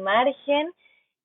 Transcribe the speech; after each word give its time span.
Margen. 0.00 0.72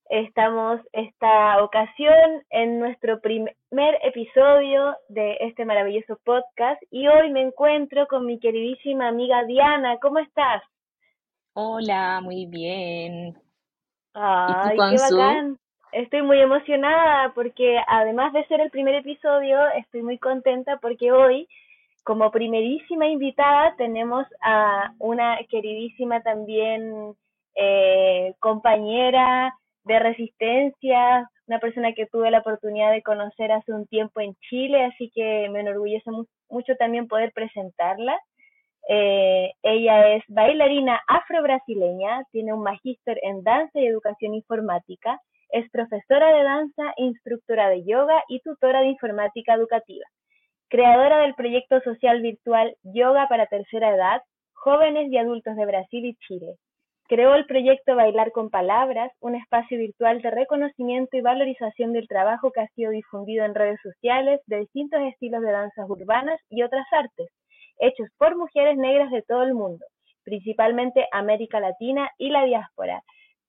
Estamos 0.09 0.79
esta 0.93 1.63
ocasión 1.63 2.43
en 2.51 2.79
nuestro 2.79 3.19
primer 3.21 3.99
episodio 4.03 4.95
de 5.09 5.37
este 5.41 5.65
maravilloso 5.65 6.19
podcast 6.23 6.81
y 6.91 7.07
hoy 7.07 7.31
me 7.31 7.41
encuentro 7.41 8.05
con 8.07 8.25
mi 8.25 8.39
queridísima 8.39 9.07
amiga 9.07 9.43
Diana. 9.45 9.97
¿Cómo 9.99 10.19
estás? 10.19 10.61
Hola, 11.53 12.21
muy 12.21 12.45
bien. 12.45 13.35
Ay, 14.13 14.77
qué 14.77 14.97
bacán. 15.01 15.57
Estoy 15.91 16.21
muy 16.21 16.39
emocionada 16.39 17.33
porque 17.33 17.79
además 17.87 18.31
de 18.33 18.45
ser 18.47 18.59
el 18.61 18.69
primer 18.69 18.95
episodio, 18.95 19.57
estoy 19.77 20.03
muy 20.03 20.19
contenta 20.19 20.77
porque 20.77 21.11
hoy, 21.11 21.47
como 22.03 22.29
primerísima 22.31 23.07
invitada, 23.07 23.75
tenemos 23.77 24.27
a 24.41 24.93
una 24.99 25.37
queridísima 25.49 26.21
también 26.21 27.15
eh, 27.55 28.33
compañera 28.39 29.53
de 29.83 29.99
resistencia, 29.99 31.29
una 31.47 31.59
persona 31.59 31.93
que 31.93 32.07
tuve 32.07 32.31
la 32.31 32.39
oportunidad 32.39 32.91
de 32.91 33.03
conocer 33.03 33.51
hace 33.51 33.71
un 33.71 33.85
tiempo 33.87 34.19
en 34.19 34.35
Chile, 34.49 34.83
así 34.85 35.11
que 35.13 35.47
me 35.49 35.61
enorgullece 35.61 36.09
mucho 36.49 36.75
también 36.77 37.07
poder 37.07 37.31
presentarla. 37.33 38.19
Eh, 38.89 39.51
ella 39.63 40.15
es 40.15 40.23
bailarina 40.27 41.01
afro-brasileña, 41.07 42.23
tiene 42.31 42.53
un 42.53 42.63
magíster 42.63 43.19
en 43.23 43.43
danza 43.43 43.79
y 43.79 43.87
educación 43.87 44.33
informática, 44.33 45.19
es 45.49 45.69
profesora 45.71 46.35
de 46.35 46.43
danza, 46.43 46.93
instructora 46.97 47.69
de 47.69 47.83
yoga 47.85 48.23
y 48.27 48.41
tutora 48.41 48.81
de 48.81 48.87
informática 48.87 49.53
educativa. 49.53 50.05
Creadora 50.69 51.19
del 51.19 51.35
proyecto 51.35 51.79
social 51.81 52.21
virtual 52.21 52.75
Yoga 52.83 53.27
para 53.27 53.45
Tercera 53.45 53.95
Edad, 53.95 54.21
Jóvenes 54.53 55.11
y 55.11 55.17
Adultos 55.17 55.55
de 55.55 55.65
Brasil 55.65 56.05
y 56.05 56.15
Chile. 56.27 56.55
Creó 57.07 57.35
el 57.35 57.45
proyecto 57.45 57.95
Bailar 57.95 58.31
con 58.31 58.49
Palabras, 58.49 59.11
un 59.19 59.35
espacio 59.35 59.77
virtual 59.77 60.21
de 60.21 60.31
reconocimiento 60.31 61.15
y 61.17 61.21
valorización 61.21 61.93
del 61.93 62.07
trabajo 62.07 62.51
que 62.51 62.61
ha 62.61 62.67
sido 62.69 62.91
difundido 62.91 63.45
en 63.45 63.55
redes 63.55 63.79
sociales 63.83 64.41
de 64.47 64.61
distintos 64.61 64.99
estilos 65.01 65.41
de 65.41 65.51
danzas 65.51 65.89
urbanas 65.89 66.39
y 66.49 66.63
otras 66.63 66.85
artes, 66.91 67.29
hechos 67.79 68.07
por 68.17 68.35
mujeres 68.35 68.77
negras 68.77 69.11
de 69.11 69.21
todo 69.21 69.43
el 69.43 69.53
mundo, 69.53 69.85
principalmente 70.23 71.05
América 71.11 71.59
Latina 71.59 72.09
y 72.17 72.29
la 72.29 72.43
diáspora, 72.43 73.03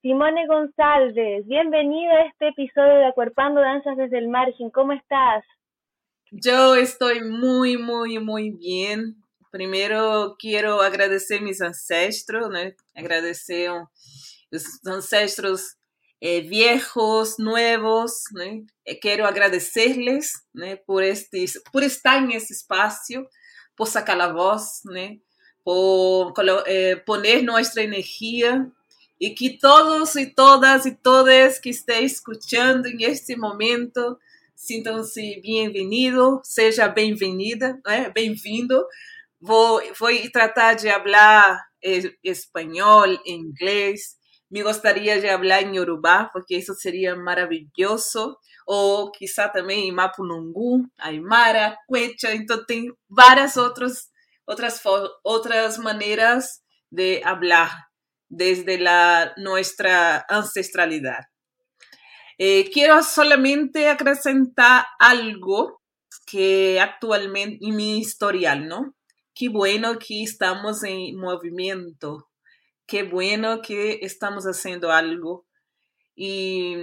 Simone 0.06 0.46
González, 0.46 1.44
bienvenida 1.48 2.12
a 2.12 2.26
este 2.26 2.48
episodio 2.50 2.94
de 2.94 3.06
Acuerpando 3.06 3.60
Danzas 3.60 3.96
desde 3.96 4.18
el 4.18 4.28
Margen. 4.28 4.70
¿Cómo 4.70 4.92
estás? 4.92 5.44
Yo 6.30 6.76
estoy 6.76 7.22
muy, 7.22 7.76
muy, 7.76 8.20
muy 8.20 8.52
bien. 8.52 9.16
Primero 9.56 10.36
quiero 10.38 10.82
agradecer 10.82 11.40
mis 11.40 11.62
ancestros, 11.62 12.50
¿no? 12.50 12.58
agradecer 12.94 13.70
los 14.50 14.64
ancestros 14.84 15.78
eh, 16.20 16.42
viejos, 16.42 17.38
nuevos. 17.38 18.24
¿no? 18.32 18.42
Eh, 18.84 19.00
quiero 19.00 19.26
agradecerles 19.26 20.34
¿no? 20.52 20.66
por, 20.84 21.02
este, 21.02 21.46
por 21.72 21.82
estar 21.82 22.22
en 22.22 22.32
este 22.32 22.52
espacio, 22.52 23.30
por 23.74 23.88
sacar 23.88 24.18
la 24.18 24.30
voz, 24.30 24.82
¿no? 24.84 25.18
por 25.64 26.34
eh, 26.66 27.02
poner 27.06 27.42
nuestra 27.42 27.82
energía 27.82 28.70
y 29.18 29.34
que 29.34 29.56
todos 29.58 30.16
y 30.16 30.34
todas 30.34 30.84
y 30.84 30.94
todas 30.94 31.60
que 31.62 31.70
estén 31.70 32.04
escuchando 32.04 32.88
en 32.88 33.00
este 33.00 33.38
momento 33.38 34.18
sintam-se 34.54 35.40
bem-vindo, 35.42 36.42
seja 36.44 36.88
bem-vinda, 36.88 37.80
né? 37.86 38.10
bem-vindo. 38.14 38.86
Vou, 39.46 39.80
vou 39.96 40.10
tratar 40.32 40.74
de 40.74 40.90
falar 40.90 41.62
espanhol, 42.24 43.06
inglês. 43.24 44.16
Me 44.50 44.60
gostaria 44.60 45.20
de 45.20 45.28
falar 45.28 45.62
em 45.62 45.76
Yorubá, 45.76 46.28
porque 46.32 46.56
isso 46.56 46.74
seria 46.74 47.14
maravilhoso. 47.14 48.36
Ou, 48.66 49.12
quizá 49.12 49.48
também 49.48 49.88
em 49.88 49.92
Mapunungu, 49.92 50.82
Aymara, 50.98 51.76
Quechua. 51.88 52.34
Então, 52.34 52.66
tem 52.66 52.92
várias 53.08 53.56
outras, 53.56 54.08
outras, 54.48 54.82
outras 55.22 55.78
maneiras 55.78 56.60
de 56.90 57.20
falar 57.22 57.86
desde 58.28 58.78
la, 58.78 59.32
nuestra 59.38 60.26
ancestralidad. 60.28 61.22
Eh, 62.36 62.68
quiero 62.72 63.00
solamente 63.04 63.86
acrescentar 63.86 64.86
algo 64.98 65.80
que 66.26 66.80
actualmente 66.80 67.58
en 67.60 67.76
mi 67.76 67.98
historial, 67.98 68.66
¿no? 68.66 68.95
Qué 69.38 69.50
bueno 69.50 69.98
que 69.98 70.22
estamos 70.22 70.82
en 70.82 71.14
movimiento, 71.14 72.30
qué 72.86 73.02
bueno 73.02 73.60
que 73.60 73.98
estamos 74.00 74.44
haciendo 74.44 74.90
algo. 74.90 75.46
Y 76.14 76.74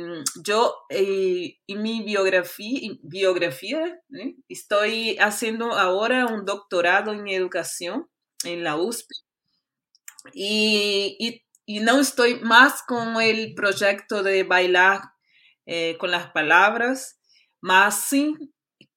yo 0.43 0.75
eh, 0.89 1.57
en 1.65 1.81
mi 1.81 2.03
biografía, 2.03 2.91
biografía 3.01 3.99
¿eh? 4.13 4.35
estoy 4.47 5.17
haciendo 5.17 5.71
ahora 5.71 6.27
un 6.27 6.45
doctorado 6.45 7.11
en 7.11 7.27
educación 7.27 8.07
en 8.43 8.63
la 8.63 8.75
USP 8.75 9.09
y, 10.31 11.41
no 11.81 11.99
estoy 11.99 12.39
más 12.41 12.83
con 12.83 13.19
el 13.19 13.55
proyecto 13.55 14.21
de 14.21 14.43
bailar 14.43 15.01
eh, 15.65 15.97
con 15.97 16.11
las 16.11 16.29
palabras, 16.31 17.19
más 17.61 18.01
sí 18.09 18.52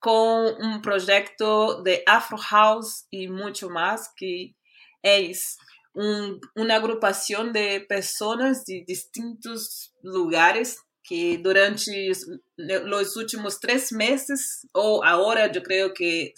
con 0.06 0.54
un 0.64 0.80
proyecto 0.82 1.82
de 1.82 2.04
Afro 2.06 2.38
House 2.38 3.08
y 3.10 3.26
mucho 3.26 3.68
más, 3.68 4.12
que 4.16 4.54
es 5.02 5.58
una 5.92 6.76
agrupación 6.76 7.52
de 7.52 7.80
personas 7.80 8.64
de 8.66 8.84
distintos 8.86 9.92
lugares 10.02 10.78
que 11.02 11.38
durante 11.38 12.12
los 12.56 13.16
últimos 13.16 13.58
tres 13.58 13.90
meses, 13.90 14.68
o 14.70 15.02
ahora 15.04 15.50
yo 15.50 15.60
creo 15.64 15.92
que 15.92 16.34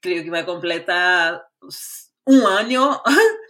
creo 0.00 0.24
que 0.24 0.30
va 0.30 0.38
a 0.38 0.46
completar 0.46 1.46
un 2.24 2.46
año, 2.46 2.98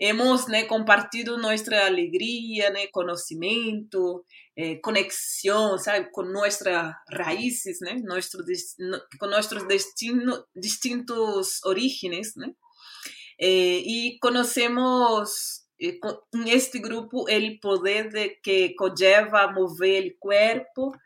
hemos 0.00 0.46
compartido 0.66 1.36
nuestra 1.36 1.86
alegría, 1.86 2.72
conocimiento, 2.90 4.24
eh, 4.56 4.80
conexión, 4.80 5.78
con 6.10 6.32
nuestras 6.32 6.96
raíces, 7.06 7.80
con 9.18 9.30
nuestros 9.30 9.66
distintos 10.54 11.60
orígenes. 11.64 12.36
Né? 12.38 12.56
Eh, 13.36 13.82
y 13.84 14.18
conocemos 14.20 15.66
eh, 15.78 16.00
en 16.32 16.48
este 16.48 16.78
grupo 16.78 17.28
el 17.28 17.60
poder 17.60 18.10
de 18.10 18.40
que 18.42 18.74
conlleva 18.74 19.52
mover 19.52 20.02
el 20.02 20.16
cuerpo, 20.18 20.96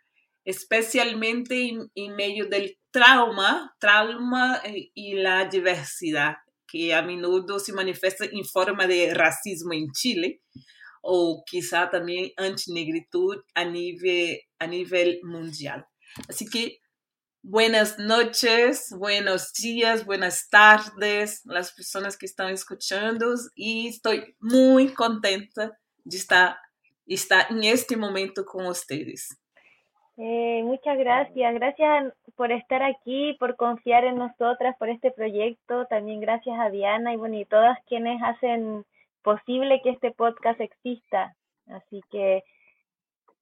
especialmente 0.45 1.69
en, 1.69 1.91
en 1.97 2.15
medio 2.15 2.47
del 2.47 2.79
trauma, 2.93 3.75
trauma 3.81 4.63
y 4.95 5.15
la 5.15 5.47
diversidad 5.47 6.37
que 6.75 6.93
a 6.93 7.03
menudo 7.03 7.61
se 7.61 7.73
manifiesta 7.73 8.25
en 8.25 8.45
forma 8.45 8.89
de 8.89 9.15
racismo 9.15 9.73
en 9.75 9.93
Chile 9.93 10.41
o 11.03 11.45
quizá 11.47 11.89
también 11.89 12.33
antinegritud 12.37 13.37
a 13.55 13.65
nivel, 13.65 14.41
a 14.59 14.67
nivel 14.67 15.21
mundial. 15.23 15.87
Así 16.29 16.47
que 16.47 16.81
buenas 17.43 18.01
noches, 18.01 18.89
buenos 18.91 19.53
días, 19.53 20.05
buenas 20.05 20.49
tardes, 20.49 21.43
las 21.45 21.73
personas 21.73 22.17
que 22.17 22.27
están 22.27 22.53
escuchando 22.53 23.37
y 23.55 23.87
estoy 23.87 24.35
muy 24.41 24.93
contenta 24.95 25.79
de 26.03 26.17
estar, 26.17 26.57
estar 27.07 27.47
en 27.51 27.63
este 27.63 27.97
momento 27.97 28.45
con 28.45 28.67
ustedes. 28.67 29.29
Eh, 30.17 30.63
muchas 30.63 30.97
gracias, 30.97 31.55
gracias 31.55 32.15
por 32.37 32.53
estar 32.53 32.83
aquí, 32.83 33.37
por 33.41 33.57
confiar 33.57 34.05
en 34.05 34.17
nosotras, 34.17 34.77
por 34.79 34.89
este 34.89 35.11
proyecto. 35.11 35.87
También 35.87 36.21
gracias 36.21 36.59
a 36.59 36.71
Diana 36.71 37.13
y 37.13 37.17
bueno, 37.17 37.37
y 37.37 37.45
todas 37.45 37.79
quienes 37.87 38.23
hacen 38.23 38.85
posible 39.23 39.81
que 39.83 39.91
este 39.91 40.13
podcast 40.13 40.61
exista. 40.61 41.35
Así 41.67 42.01
que 42.11 42.45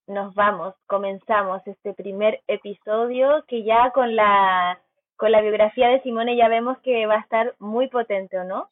nos 0.07 0.35
vamos, 0.35 0.75
comenzamos 0.87 1.67
este 1.67 1.93
primer 1.93 2.41
episodio 2.47 3.45
que 3.47 3.63
ya 3.65 3.91
con 3.91 4.17
la 4.17 4.79
con 5.17 5.31
la 5.31 5.41
biografía 5.41 5.89
de 5.89 6.01
Simone 6.03 6.37
ya 6.37 6.49
vemos 6.49 6.79
que 6.81 7.07
va 7.07 7.15
a 7.15 7.21
estar 7.21 7.55
muy 7.61 7.89
potente, 7.89 8.39
¿o 8.39 8.45
no? 8.45 8.71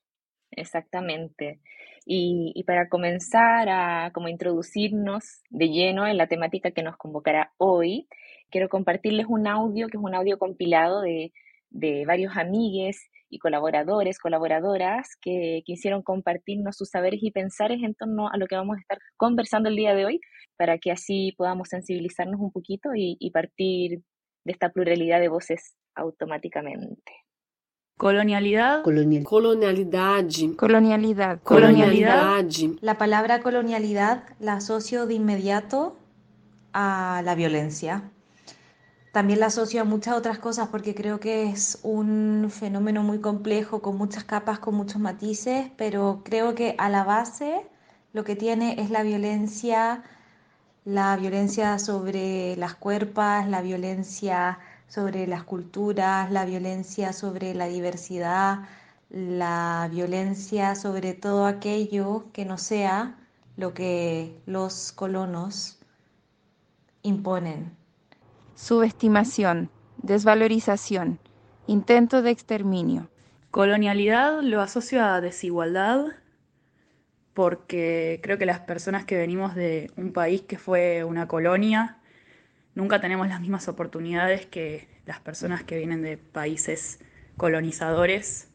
Exactamente. 0.50 1.60
Y, 2.06 2.52
y, 2.54 2.64
para 2.64 2.88
comenzar 2.88 3.68
a 3.68 4.10
como 4.12 4.28
introducirnos 4.28 5.42
de 5.50 5.68
lleno 5.68 6.06
en 6.06 6.16
la 6.16 6.26
temática 6.28 6.70
que 6.70 6.82
nos 6.82 6.96
convocará 6.96 7.52
hoy, 7.58 8.08
quiero 8.50 8.68
compartirles 8.68 9.26
un 9.28 9.46
audio 9.46 9.88
que 9.88 9.96
es 9.96 10.02
un 10.02 10.14
audio 10.14 10.38
compilado 10.38 11.02
de, 11.02 11.32
de 11.70 12.04
varios 12.06 12.36
amigues 12.36 13.08
y 13.28 13.38
colaboradores, 13.38 14.18
colaboradoras 14.18 15.16
que 15.20 15.62
quisieron 15.64 16.02
compartirnos 16.02 16.76
sus 16.76 16.90
saberes 16.90 17.22
y 17.22 17.30
pensares 17.30 17.80
en 17.82 17.94
torno 17.94 18.28
a 18.28 18.36
lo 18.36 18.46
que 18.46 18.56
vamos 18.56 18.76
a 18.76 18.80
estar 18.80 18.98
conversando 19.16 19.68
el 19.68 19.76
día 19.76 19.94
de 19.94 20.04
hoy, 20.04 20.20
para 20.56 20.78
que 20.78 20.90
así 20.90 21.32
podamos 21.36 21.68
sensibilizarnos 21.68 22.40
un 22.40 22.50
poquito 22.50 22.90
y, 22.94 23.16
y 23.20 23.30
partir 23.30 24.02
de 24.44 24.52
esta 24.52 24.70
pluralidad 24.70 25.20
de 25.20 25.28
voces 25.28 25.76
automáticamente. 25.94 27.12
Colonialidad. 28.00 28.82
Colonial. 28.82 29.24
Colonialidad. 29.24 30.24
Colonialidad. 30.56 31.38
Colonialidad. 31.42 32.46
La 32.80 32.96
palabra 32.96 33.42
colonialidad 33.42 34.22
la 34.38 34.54
asocio 34.54 35.04
de 35.04 35.12
inmediato 35.12 35.98
a 36.72 37.20
la 37.26 37.34
violencia. 37.34 38.10
También 39.12 39.38
la 39.40 39.46
asocio 39.46 39.82
a 39.82 39.84
muchas 39.84 40.16
otras 40.16 40.38
cosas 40.38 40.68
porque 40.68 40.94
creo 40.94 41.20
que 41.20 41.50
es 41.50 41.78
un 41.82 42.48
fenómeno 42.48 43.02
muy 43.02 43.18
complejo, 43.18 43.82
con 43.82 43.98
muchas 43.98 44.24
capas, 44.24 44.60
con 44.60 44.76
muchos 44.76 44.98
matices, 44.98 45.70
pero 45.76 46.22
creo 46.24 46.54
que 46.54 46.76
a 46.78 46.88
la 46.88 47.04
base 47.04 47.66
lo 48.14 48.24
que 48.24 48.34
tiene 48.34 48.80
es 48.80 48.88
la 48.88 49.02
violencia, 49.02 50.04
la 50.86 51.18
violencia 51.18 51.78
sobre 51.78 52.56
las 52.56 52.76
cuerpas, 52.76 53.46
la 53.46 53.60
violencia 53.60 54.58
sobre 54.90 55.28
las 55.28 55.44
culturas, 55.44 56.32
la 56.32 56.44
violencia 56.44 57.12
sobre 57.12 57.54
la 57.54 57.66
diversidad, 57.66 58.64
la 59.08 59.88
violencia 59.90 60.74
sobre 60.74 61.14
todo 61.14 61.46
aquello 61.46 62.24
que 62.32 62.44
no 62.44 62.58
sea 62.58 63.16
lo 63.56 63.72
que 63.72 64.36
los 64.46 64.90
colonos 64.90 65.78
imponen. 67.02 67.70
Subestimación, 68.56 69.70
desvalorización, 70.02 71.20
intento 71.68 72.20
de 72.20 72.30
exterminio. 72.30 73.08
Colonialidad 73.52 74.42
lo 74.42 74.60
asocio 74.60 75.04
a 75.04 75.20
desigualdad 75.20 76.06
porque 77.32 78.18
creo 78.24 78.38
que 78.38 78.46
las 78.46 78.60
personas 78.60 79.04
que 79.04 79.16
venimos 79.16 79.54
de 79.54 79.88
un 79.96 80.12
país 80.12 80.42
que 80.42 80.58
fue 80.58 81.04
una 81.04 81.28
colonia 81.28 81.99
nunca 82.74 83.00
tenemos 83.00 83.28
las 83.28 83.40
mismas 83.40 83.68
oportunidades 83.68 84.46
que 84.46 84.88
las 85.06 85.20
personas 85.20 85.64
que 85.64 85.76
vienen 85.76 86.02
de 86.02 86.16
países 86.16 87.00
colonizadores. 87.36 88.48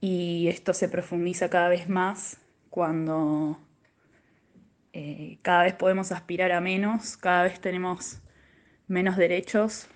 Y 0.00 0.48
esto 0.48 0.72
se 0.72 0.88
profundiza 0.88 1.50
cada 1.50 1.68
vez 1.68 1.88
más 1.88 2.38
cuando 2.70 3.60
eh, 4.92 5.38
cada 5.42 5.64
vez 5.64 5.74
podemos 5.74 6.10
aspirar 6.10 6.52
a 6.52 6.60
menos, 6.60 7.16
cada 7.16 7.44
vez 7.44 7.60
tenemos 7.60 8.20
menos 8.88 9.16
derechos, 9.16 9.88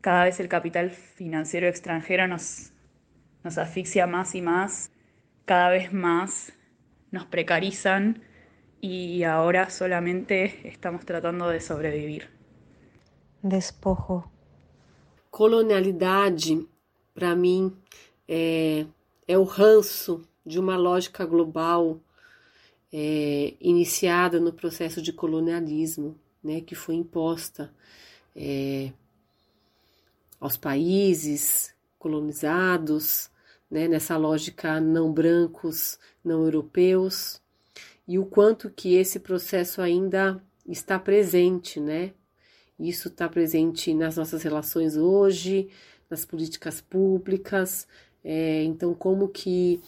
cada 0.00 0.24
vez 0.24 0.40
el 0.40 0.48
capital 0.48 0.90
financiero 0.90 1.68
extranjero 1.68 2.26
nos, 2.26 2.72
nos 3.44 3.56
asfixia 3.56 4.06
más 4.06 4.34
y 4.34 4.42
más, 4.42 4.90
cada 5.44 5.70
vez 5.70 5.92
más 5.92 6.52
nos 7.10 7.24
precarizan 7.26 8.22
y 8.82 9.22
ahora 9.22 9.70
solamente 9.70 10.68
estamos 10.68 11.06
tratando 11.06 11.48
de 11.48 11.60
sobrevivir. 11.60 12.28
Despojo. 13.40 14.28
Colonialidade, 15.30 16.66
para 17.14 17.34
mim, 17.36 17.74
é, 18.26 18.84
é 19.26 19.38
o 19.38 19.44
ranço 19.44 20.22
de 20.44 20.58
uma 20.58 20.76
lógica 20.76 21.24
global 21.24 22.00
é, 22.92 23.54
iniciada 23.60 24.40
no 24.40 24.52
processo 24.52 25.00
de 25.00 25.12
colonialismo, 25.12 26.18
né, 26.42 26.60
que 26.60 26.74
foi 26.74 26.96
imposta 26.96 27.72
é, 28.34 28.92
aos 30.40 30.56
países 30.56 31.72
colonizados, 32.00 33.30
né, 33.70 33.86
nessa 33.86 34.16
lógica 34.16 34.80
não 34.80 35.12
brancos, 35.12 36.00
não 36.24 36.44
europeus, 36.44 37.41
e 38.06 38.18
o 38.18 38.26
quanto 38.26 38.70
que 38.70 38.94
esse 38.94 39.20
processo 39.20 39.80
ainda 39.80 40.42
está 40.66 40.98
presente, 40.98 41.80
né? 41.80 42.12
Isso 42.78 43.08
está 43.08 43.28
presente 43.28 43.94
nas 43.94 44.16
nossas 44.16 44.42
relações 44.42 44.96
hoje, 44.96 45.68
nas 46.10 46.24
políticas 46.24 46.80
públicas. 46.80 47.86
É, 48.24 48.64
então, 48.64 48.94
como 48.94 49.28
que 49.28 49.80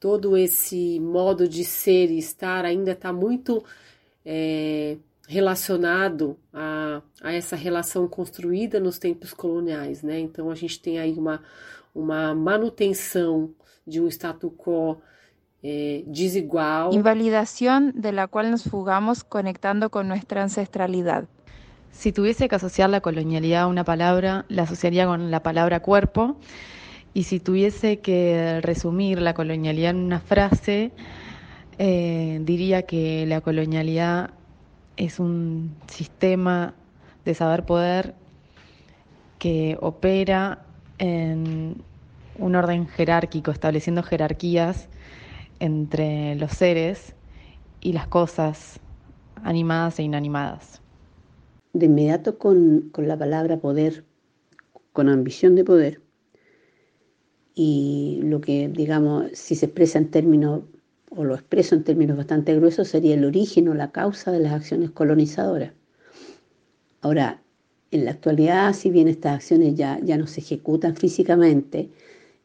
todo 0.00 0.36
esse 0.36 1.00
modo 1.00 1.48
de 1.48 1.64
ser 1.64 2.10
e 2.10 2.18
estar 2.18 2.64
ainda 2.64 2.92
está 2.92 3.12
muito 3.12 3.64
é, 4.24 4.96
relacionado 5.26 6.38
a, 6.52 7.02
a 7.20 7.32
essa 7.32 7.56
relação 7.56 8.08
construída 8.08 8.80
nos 8.80 8.98
tempos 8.98 9.34
coloniais, 9.34 10.02
né? 10.02 10.18
Então, 10.18 10.50
a 10.50 10.54
gente 10.54 10.80
tem 10.80 10.98
aí 10.98 11.12
uma, 11.14 11.42
uma 11.94 12.34
manutenção 12.34 13.54
de 13.86 14.00
um 14.00 14.08
status 14.08 14.50
quo 14.56 15.00
eh, 15.62 16.04
desigual. 16.06 16.92
Invalidación 16.92 17.92
de 17.96 18.12
la 18.12 18.28
cual 18.28 18.50
nos 18.50 18.64
fugamos 18.64 19.24
conectando 19.24 19.90
con 19.90 20.08
nuestra 20.08 20.42
ancestralidad. 20.42 21.24
Si 21.90 22.12
tuviese 22.12 22.48
que 22.48 22.54
asociar 22.54 22.90
la 22.90 23.00
colonialidad 23.00 23.62
a 23.62 23.66
una 23.66 23.84
palabra, 23.84 24.44
la 24.48 24.62
asociaría 24.62 25.06
con 25.06 25.30
la 25.30 25.42
palabra 25.42 25.80
cuerpo. 25.80 26.36
Y 27.12 27.24
si 27.24 27.40
tuviese 27.40 27.98
que 27.98 28.60
resumir 28.62 29.20
la 29.20 29.34
colonialidad 29.34 29.90
en 29.90 29.96
una 29.96 30.20
frase, 30.20 30.92
eh, 31.78 32.38
diría 32.42 32.82
que 32.82 33.26
la 33.26 33.40
colonialidad 33.40 34.30
es 34.96 35.18
un 35.18 35.74
sistema 35.88 36.74
de 37.24 37.34
saber 37.34 37.64
poder 37.64 38.14
que 39.38 39.76
opera 39.80 40.62
en 40.98 41.82
un 42.38 42.54
orden 42.54 42.86
jerárquico, 42.86 43.50
estableciendo 43.50 44.02
jerarquías 44.02 44.88
entre 45.60 46.34
los 46.36 46.52
seres 46.52 47.14
y 47.80 47.92
las 47.92 48.06
cosas 48.06 48.80
animadas 49.42 49.98
e 49.98 50.02
inanimadas. 50.02 50.80
De 51.72 51.86
inmediato 51.86 52.38
con, 52.38 52.88
con 52.92 53.08
la 53.08 53.16
palabra 53.16 53.58
poder, 53.58 54.04
con 54.92 55.08
ambición 55.08 55.54
de 55.54 55.64
poder, 55.64 56.00
y 57.54 58.20
lo 58.22 58.40
que, 58.40 58.68
digamos, 58.68 59.26
si 59.32 59.56
se 59.56 59.66
expresa 59.66 59.98
en 59.98 60.12
términos, 60.12 60.62
o 61.10 61.24
lo 61.24 61.34
expreso 61.34 61.74
en 61.74 61.82
términos 61.82 62.16
bastante 62.16 62.54
gruesos, 62.54 62.86
sería 62.86 63.14
el 63.14 63.24
origen 63.24 63.68
o 63.68 63.74
la 63.74 63.90
causa 63.90 64.30
de 64.30 64.38
las 64.38 64.52
acciones 64.52 64.90
colonizadoras. 64.90 65.72
Ahora, 67.00 67.42
en 67.90 68.04
la 68.04 68.12
actualidad, 68.12 68.72
si 68.74 68.90
bien 68.90 69.08
estas 69.08 69.34
acciones 69.36 69.74
ya, 69.74 69.98
ya 70.04 70.16
no 70.16 70.28
se 70.28 70.40
ejecutan 70.40 70.94
físicamente, 70.94 71.90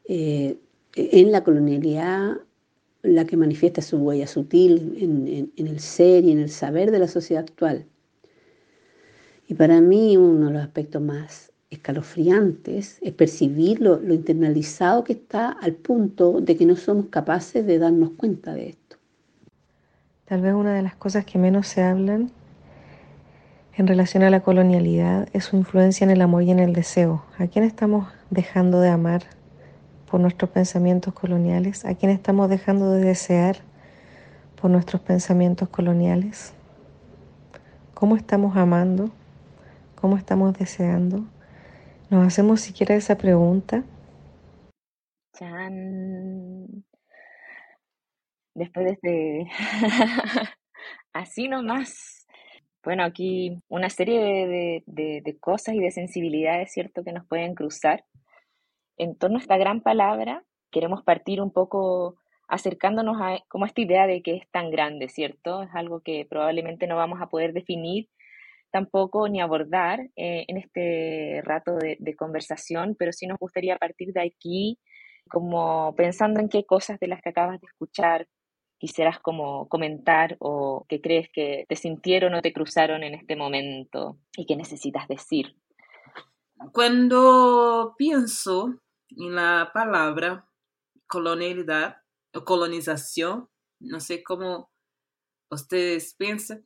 eh, 0.05 0.57
en 0.95 1.31
la 1.31 1.43
colonialidad 1.43 2.37
la 3.03 3.25
que 3.25 3.37
manifiesta 3.37 3.81
su 3.81 3.97
huella 3.97 4.27
sutil 4.27 4.97
en, 4.99 5.51
el 5.57 5.79
ser 5.79 6.23
y 6.23 6.31
en 6.31 6.39
el 6.39 6.49
saber 6.49 6.89
de 6.89 6.99
la 6.99 7.07
sociedad 7.07 7.43
actual. 7.43 7.85
Y 9.47 9.53
para 9.55 9.81
mí 9.81 10.15
uno 10.15 10.47
de 10.47 10.53
los 10.53 10.63
aspectos 10.63 11.01
más 11.01 11.51
escalofriantes 11.69 12.99
es 13.01 13.13
percibir 13.13 13.81
lo, 13.81 14.01
internalizado 14.13 15.03
que 15.03 15.13
está 15.13 15.49
al 15.49 15.73
punto 15.73 16.39
de 16.39 16.55
que 16.55 16.65
no 16.65 16.77
somos 16.77 17.07
capaces 17.07 17.65
de 17.65 17.77
darnos 17.77 18.11
cuenta 18.11 18.53
de 18.53 18.69
esto. 18.69 18.97
Tal 20.25 20.41
vez 20.41 20.53
una 20.53 20.73
de 20.73 20.81
las 20.81 20.95
cosas 20.95 21.25
que 21.25 21.37
menos 21.37 21.67
se 21.67 21.83
hablan 21.83 22.31
en 23.75 23.87
relación 23.87 24.23
a 24.23 24.29
la 24.29 24.41
colonialidad 24.41 25.27
es 25.33 25.45
su 25.45 25.57
influencia 25.57 26.05
en 26.05 26.11
el 26.11 26.21
amor 26.21 26.43
y 26.43 26.51
en 26.51 26.59
el 26.59 26.73
deseo. 26.73 27.25
¿A 27.37 27.47
quién 27.47 27.65
estamos 27.65 28.07
dejando 28.29 28.79
de 28.79 28.89
amar 28.89 29.23
por 30.13 30.21
nuestros 30.21 30.51
pensamientos 30.51 31.11
coloniales? 31.11 31.85
¿A 31.85 31.95
quién 31.95 32.11
estamos 32.11 32.47
dejando 32.47 32.91
de 32.91 33.03
desear 33.03 33.55
por 34.61 34.69
nuestros 34.69 35.01
pensamientos 35.01 35.69
coloniales? 35.69 36.53
¿Cómo 37.95 38.15
estamos 38.15 38.55
amando? 38.55 39.09
¿Cómo 39.95 40.15
estamos 40.15 40.55
deseando? 40.55 41.25
¿Nos 42.11 42.27
hacemos 42.27 42.61
siquiera 42.61 42.93
esa 42.93 43.17
pregunta? 43.17 43.83
Chan. 45.35 46.85
Después 48.53 48.85
de 48.85 48.91
este... 48.91 49.47
Así 51.13 51.47
nomás. 51.47 52.27
Bueno, 52.83 53.03
aquí 53.03 53.63
una 53.67 53.89
serie 53.89 54.19
de, 54.19 54.83
de, 54.85 55.21
de, 55.25 55.39
cosas 55.39 55.73
y 55.73 55.79
de 55.79 55.89
sensibilidades, 55.89 56.71
¿cierto?, 56.71 57.03
que 57.03 57.13
nos 57.13 57.25
pueden 57.25 57.55
cruzar 57.55 58.05
en 58.97 59.15
torno 59.15 59.37
a 59.37 59.41
esta 59.41 59.57
gran 59.57 59.81
palabra, 59.81 60.43
queremos 60.71 61.03
partir 61.03 61.41
un 61.41 61.51
poco 61.51 62.15
acercándonos 62.47 63.17
a 63.21 63.39
como 63.47 63.65
esta 63.65 63.81
idea 63.81 64.07
de 64.07 64.21
que 64.21 64.35
es 64.35 64.49
tan 64.51 64.69
grande, 64.69 65.09
¿cierto? 65.09 65.63
Es 65.63 65.69
algo 65.73 66.01
que 66.01 66.25
probablemente 66.29 66.87
no 66.87 66.95
vamos 66.95 67.21
a 67.21 67.27
poder 67.27 67.53
definir 67.53 68.09
tampoco 68.71 69.29
ni 69.29 69.39
abordar 69.39 69.99
eh, 70.15 70.45
en 70.47 70.57
este 70.57 71.41
rato 71.43 71.77
de, 71.77 72.15
conversación, 72.15 72.95
pero 72.97 73.13
sí 73.13 73.27
nos 73.27 73.37
gustaría 73.37 73.77
partir 73.77 74.13
de 74.13 74.21
aquí, 74.21 74.79
como 75.29 75.93
pensando 75.95 76.39
en 76.39 76.49
qué 76.49 76.65
cosas 76.65 76.99
de 76.99 77.07
las 77.07 77.21
que 77.21 77.29
acabas 77.29 77.61
de 77.61 77.67
escuchar 77.67 78.27
quisieras 78.79 79.19
como 79.19 79.69
comentar 79.69 80.35
o 80.39 80.85
que 80.89 80.99
crees 80.99 81.29
que 81.31 81.65
te 81.69 81.75
sintieron 81.75 82.33
o 82.33 82.41
te 82.41 82.51
cruzaron 82.51 83.03
en 83.03 83.13
este 83.13 83.35
momento 83.35 84.17
y 84.35 84.45
que 84.45 84.57
necesitas 84.57 85.07
decir. 85.07 85.55
Cuando 86.73 87.93
pienso 87.97 88.82
en 89.17 89.35
la 89.35 89.71
palabra 89.73 90.49
colonialidad 91.07 91.97
o 92.33 92.43
colonización, 92.43 93.49
no 93.79 93.99
sé 93.99 94.23
cómo 94.23 94.71
ustedes 95.49 96.15
piensan, 96.15 96.65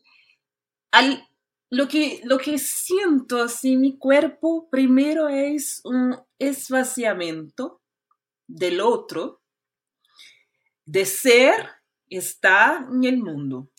lo 1.69 1.87
que, 1.87 2.21
lo 2.23 2.37
que 2.37 2.57
siento 2.57 3.43
así, 3.43 3.75
mi 3.75 3.97
cuerpo 3.97 4.69
primero 4.69 5.27
es 5.27 5.81
un 5.83 6.17
esvaciamiento 6.39 7.81
del 8.47 8.79
otro, 8.79 9.41
de 10.85 11.05
ser, 11.05 11.69
está 12.09 12.87
en 12.89 13.03
el 13.03 13.17
mundo. 13.17 13.69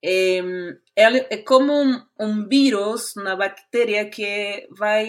Em, 0.00 0.78
es 0.94 1.44
como 1.44 1.82
un, 2.16 2.48
virus, 2.48 3.16
una 3.16 3.34
bacteria 3.34 4.08
que 4.08 4.68
va 4.80 5.02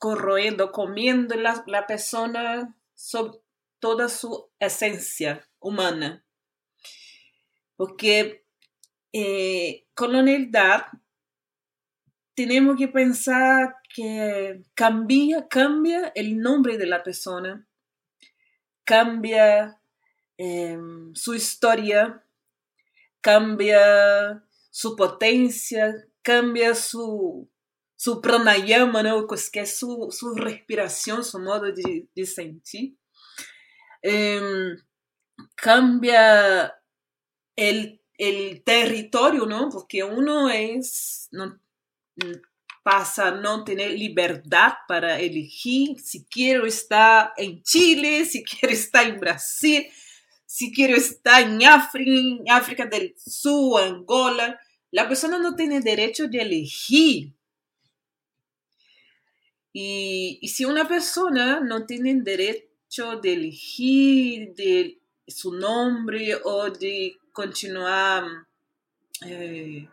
corroendo, 0.00 0.72
comiendo 0.72 1.34
la, 1.36 1.86
persona 1.86 2.74
sobre 2.94 3.38
toda 3.78 4.08
su 4.08 4.50
esencia 4.58 5.46
humana. 5.60 6.24
Porque 7.76 8.46
eh, 9.12 9.86
unidad 9.98 10.86
tenemos 12.34 12.78
que 12.78 12.88
pensar 12.88 13.76
que 13.94 14.62
cambia, 14.72 15.46
cambia 15.48 16.10
el 16.14 16.38
nombre 16.38 16.78
de 16.78 16.86
la 16.86 17.02
persona, 17.02 17.68
cambia 18.84 19.82
em, 20.38 21.14
su 21.14 21.34
historia, 21.34 22.24
cambia 23.20 24.42
su 24.70 24.96
potencia, 24.96 25.94
cambia 26.22 26.74
su, 26.74 27.49
su 28.00 28.22
pranayama, 28.22 29.02
¿no? 29.02 29.26
Pues 29.26 29.50
es 29.52 29.76
su, 29.76 30.08
su 30.10 30.34
respiración, 30.34 31.22
su 31.22 31.38
modo 31.38 31.70
de, 31.70 32.08
de 32.14 32.24
sentir. 32.24 32.96
Em, 34.00 34.74
cambia 35.54 36.80
el, 37.54 38.00
territorio, 38.64 39.44
¿no? 39.44 39.68
Porque 39.68 40.02
uno 40.02 40.48
es, 40.48 41.28
no, 41.30 41.60
pasa 42.82 43.28
a 43.28 43.32
no 43.32 43.64
tener 43.64 43.90
libertad 43.90 44.72
para 44.88 45.20
elegir 45.20 46.00
si 46.00 46.24
quiero 46.24 46.64
estar 46.64 47.34
en 47.36 47.62
Chile, 47.62 48.24
si 48.24 48.42
quiero 48.42 48.72
estar 48.72 49.06
en 49.06 49.20
Brasil, 49.20 49.86
si 50.46 50.72
quiero 50.72 50.96
estar 50.96 51.42
en 51.42 51.62
África, 51.66 52.56
África 52.56 52.86
del 52.86 53.14
Sur, 53.18 53.82
Angola. 53.82 54.58
La 54.90 55.06
persona 55.06 55.38
no 55.38 55.54
tiene 55.54 55.80
derecho 55.80 56.28
de 56.28 56.40
elegir. 56.40 57.34
Y, 59.72 60.40
si 60.48 60.64
una 60.64 60.86
persona 60.88 61.60
no 61.60 61.86
tiene 61.86 62.14
derecho 62.22 63.16
de 63.20 63.32
elegir 63.34 64.54
de 64.54 64.98
su 65.26 65.52
nombre 65.52 66.34
o 66.44 66.70
de 66.70 67.16
continuar 67.32 68.24
eh, 69.24 69.88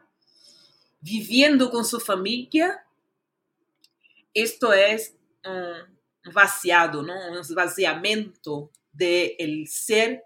viviendo 0.99 1.69
con 1.69 1.85
su 1.85 1.99
familia, 1.99 2.83
esto 4.33 4.73
es 4.73 5.15
un 5.45 6.33
vaciado, 6.33 7.03
¿no? 7.03 7.13
un 7.31 7.55
vaciamiento 7.55 8.71
del 8.91 9.67
ser 9.67 10.23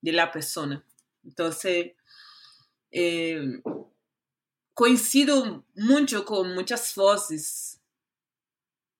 de 0.00 0.12
la 0.12 0.30
persona. 0.32 0.84
Entonces, 1.22 1.92
eh, 2.90 3.62
coincido 4.72 5.64
mucho 5.74 6.24
con 6.24 6.54
muchas 6.54 6.94
voces 6.94 7.73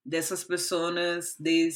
de 0.04 0.18
esas 0.18 0.44
personas, 0.44 1.36
de, 1.38 1.74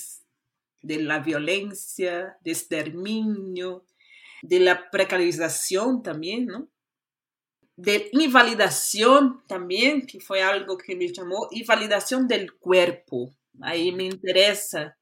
de 0.83 1.03
la 1.03 1.21
violencia, 1.21 2.37
de 2.43 2.53
exterminio, 2.53 3.85
de 4.43 4.61
la 4.61 4.91
precarización 4.91 6.03
también, 6.03 6.47
¿no? 6.47 6.69
De 7.77 8.09
invalidación 8.13 9.43
también, 9.47 10.05
que 10.07 10.19
fue 10.21 10.43
algo 10.43 10.77
que 10.77 10.97
me 10.97 11.13
llamó, 11.13 11.47
invalidación 11.53 12.27
del 12.27 12.55
cuerpo. 12.55 13.33
Ahí 13.61 13.93
me 13.93 14.05
interesa. 14.05 14.97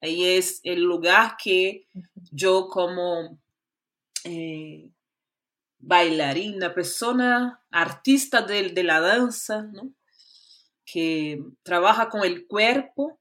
Ahí 0.00 0.24
es 0.24 0.60
el 0.64 0.82
lugar 0.82 1.36
que 1.42 1.86
yo 2.32 2.68
como 2.68 3.40
eh, 4.24 4.90
bailarina, 5.78 6.74
persona, 6.74 7.62
artista 7.70 8.42
de, 8.42 8.70
de 8.70 8.84
la 8.84 9.00
danza, 9.00 9.62
¿no? 9.72 9.92
Que 10.86 11.42
trabaja 11.62 12.08
con 12.08 12.24
el 12.24 12.46
cuerpo, 12.46 13.18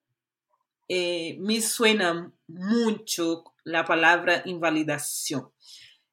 eh, 0.87 1.37
me 1.39 1.59
suena 1.61 2.31
mucho 2.47 3.43
la 3.63 3.83
palabra 3.83 4.43
invalidación. 4.45 5.51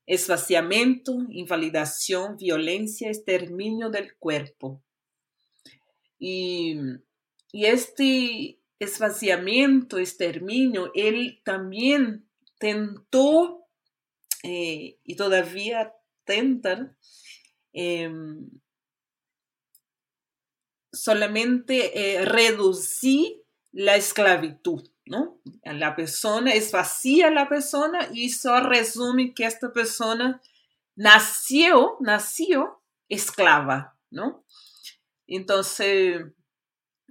Esvaciamiento, 0.06 1.14
invalidación, 1.28 2.36
violencia, 2.38 3.08
exterminio 3.08 3.90
del 3.90 4.16
cuerpo. 4.16 4.82
Y, 6.18 6.78
este 7.52 8.58
esvaciamiento, 8.78 9.98
exterminio, 9.98 10.90
él 10.94 11.42
también 11.44 12.26
tentó 12.58 13.66
eh, 14.42 14.96
y 15.04 15.16
todavía 15.16 15.92
tenta 16.24 16.96
em, 17.74 18.48
solamente 20.92 22.16
eh, 22.18 22.24
reducir 22.24 23.42
la 23.72 23.96
esclavitud. 23.96 24.88
¿no? 25.04 25.40
La 25.64 25.96
persona 25.96 26.52
es 26.52 26.70
vacía 26.70 27.30
la 27.30 27.48
persona 27.48 28.08
y 28.12 28.26
eso 28.26 28.58
resume 28.60 29.34
que 29.34 29.44
esta 29.44 29.72
persona 29.72 30.40
nació, 30.94 31.96
nació 32.00 32.82
esclava, 33.08 33.98
¿no? 34.10 34.44
Entonces, 35.26 36.24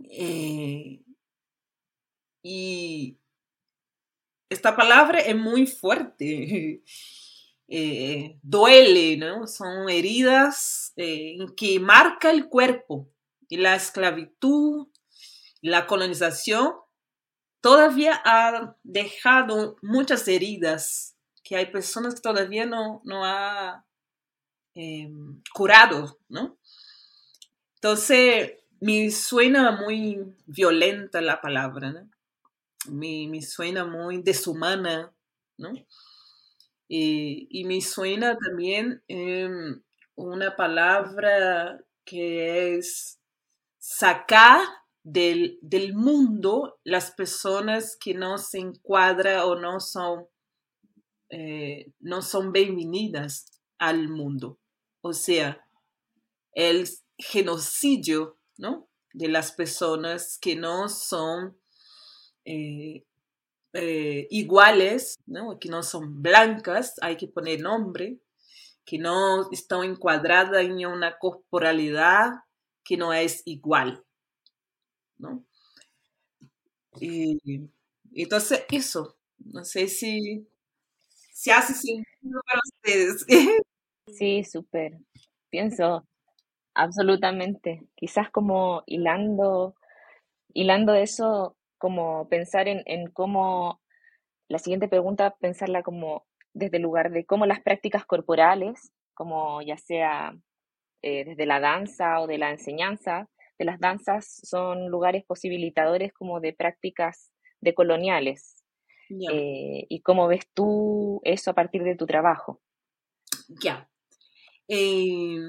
eh, 0.09 1.01
y 2.43 3.17
esta 4.50 4.75
palabra 4.75 5.19
es 5.19 5.35
muy 5.35 5.67
fuerte, 5.67 6.83
eh, 7.67 8.39
duele, 8.41 9.17
¿no? 9.17 9.47
Son 9.47 9.89
heridas 9.89 10.93
eh, 10.95 11.38
que 11.55 11.79
marca 11.79 12.31
el 12.31 12.47
cuerpo 12.47 13.09
y 13.51 13.58
la 13.58 13.75
esclavitud, 13.75 14.88
la 15.62 15.86
colonización 15.86 16.74
todavía 17.60 18.22
ha 18.24 18.77
dejado 18.81 19.75
muchas 19.81 20.25
heridas 20.29 21.17
que 21.43 21.58
hay 21.58 21.65
personas 21.65 22.15
que 22.15 22.22
todavía 22.22 22.65
no, 22.65 23.01
no 23.03 23.25
ha 23.25 23.86
em, 24.74 25.43
curado, 25.53 26.17
¿no? 26.29 26.58
Entonces, 27.75 28.53
me 28.79 29.12
suena 29.12 29.72
muy 29.72 30.34
violenta 30.46 31.20
la 31.20 31.41
palabra, 31.41 31.91
¿no? 31.91 32.10
Me, 32.89 33.41
suena 33.41 33.84
muy 33.84 34.22
deshumana, 34.22 35.13
¿no? 35.58 35.74
Y, 36.88 37.65
me 37.65 37.81
suena 37.81 38.38
también 38.38 39.03
em, 39.10 39.84
una 40.15 40.55
palabra 40.55 41.84
que 42.05 42.77
es 42.77 43.20
sacar 43.81 44.61
del, 45.03 45.59
mundo 45.95 46.79
las 46.83 47.11
personas 47.11 47.97
que 48.00 48.13
no 48.13 48.38
se 48.38 48.59
encuadran 48.59 49.39
o 49.39 49.55
no 49.55 49.79
son, 49.79 50.27
eh, 51.29 51.91
no 52.00 52.21
son 52.21 52.51
bienvenidas 52.51 53.47
al 53.79 54.07
mundo. 54.07 54.59
O 55.01 55.13
sea, 55.13 55.65
el 56.53 56.88
genocidio 57.17 58.38
¿no? 58.57 58.88
de 59.13 59.29
las 59.29 59.51
personas 59.51 60.38
que 60.39 60.55
no 60.55 60.88
son 60.88 61.57
eh, 62.45 63.03
eh, 63.73 64.27
iguales, 64.29 65.15
¿no? 65.25 65.57
que 65.57 65.69
no 65.69 65.81
son 65.81 66.21
blancas, 66.21 66.93
hay 67.01 67.17
que 67.17 67.27
poner 67.27 67.61
nombre, 67.61 68.19
que 68.85 69.00
no 69.00 69.50
están 69.51 69.85
encuadradas 69.85 70.63
en 70.63 70.85
una 70.85 71.17
corporalidad 71.17 72.31
que 72.83 72.97
no 72.97 73.13
es 73.13 73.43
igual. 73.45 74.03
¿no? 75.17 75.43
Y 77.00 77.39
entonces 78.13 78.65
eso, 78.71 79.15
no 79.39 79.63
sé 79.63 79.88
si, 79.88 80.47
si 81.33 81.51
hace 81.51 81.73
sentido 81.73 82.41
para 82.45 82.59
ustedes. 82.65 83.25
Sí, 84.07 84.43
súper. 84.43 84.97
Pienso, 85.50 86.05
absolutamente. 86.73 87.83
Quizás 87.95 88.29
como 88.31 88.83
hilando, 88.85 89.75
hilando 90.53 90.95
eso, 90.95 91.55
como 91.77 92.27
pensar 92.29 92.67
en, 92.67 92.83
en 92.88 93.09
cómo, 93.11 93.81
la 94.50 94.59
siguiente 94.59 94.89
pregunta, 94.89 95.35
pensarla 95.39 95.83
como 95.83 96.25
desde 96.53 96.77
el 96.77 96.83
lugar 96.83 97.11
de 97.11 97.25
cómo 97.25 97.45
las 97.45 97.61
prácticas 97.61 98.05
corporales, 98.05 98.91
como 99.13 99.61
ya 99.61 99.77
sea 99.77 100.35
eh, 101.01 101.25
desde 101.25 101.46
la 101.46 101.60
danza 101.60 102.20
o 102.20 102.27
de 102.27 102.38
la 102.38 102.51
enseñanza, 102.51 103.29
las 103.63 103.79
danzas 103.79 104.41
son 104.43 104.89
lugares 104.89 105.24
posibilitadores 105.25 106.13
como 106.13 106.39
de 106.39 106.53
prácticas 106.53 107.31
decoloniales. 107.60 108.63
Eh, 109.10 109.86
¿Y 109.89 110.01
cómo 110.01 110.27
ves 110.27 110.48
tú 110.53 111.20
eso 111.24 111.51
a 111.51 111.53
partir 111.53 111.84
de 111.84 111.96
tu 111.96 112.05
trabajo? 112.05 112.62
Ya. 113.62 113.89
Eh, 114.67 115.48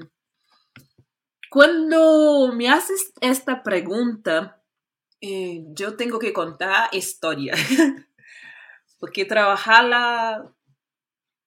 Cuando 1.49 2.51
me 2.53 2.67
haces 2.67 3.13
esta 3.21 3.63
pregunta, 3.63 4.61
eh, 5.21 5.63
yo 5.69 5.95
tengo 5.95 6.19
que 6.19 6.33
contar 6.33 6.89
historia, 6.91 7.53
porque 8.99 9.23
trabajar 9.23 9.85
la 9.85 10.53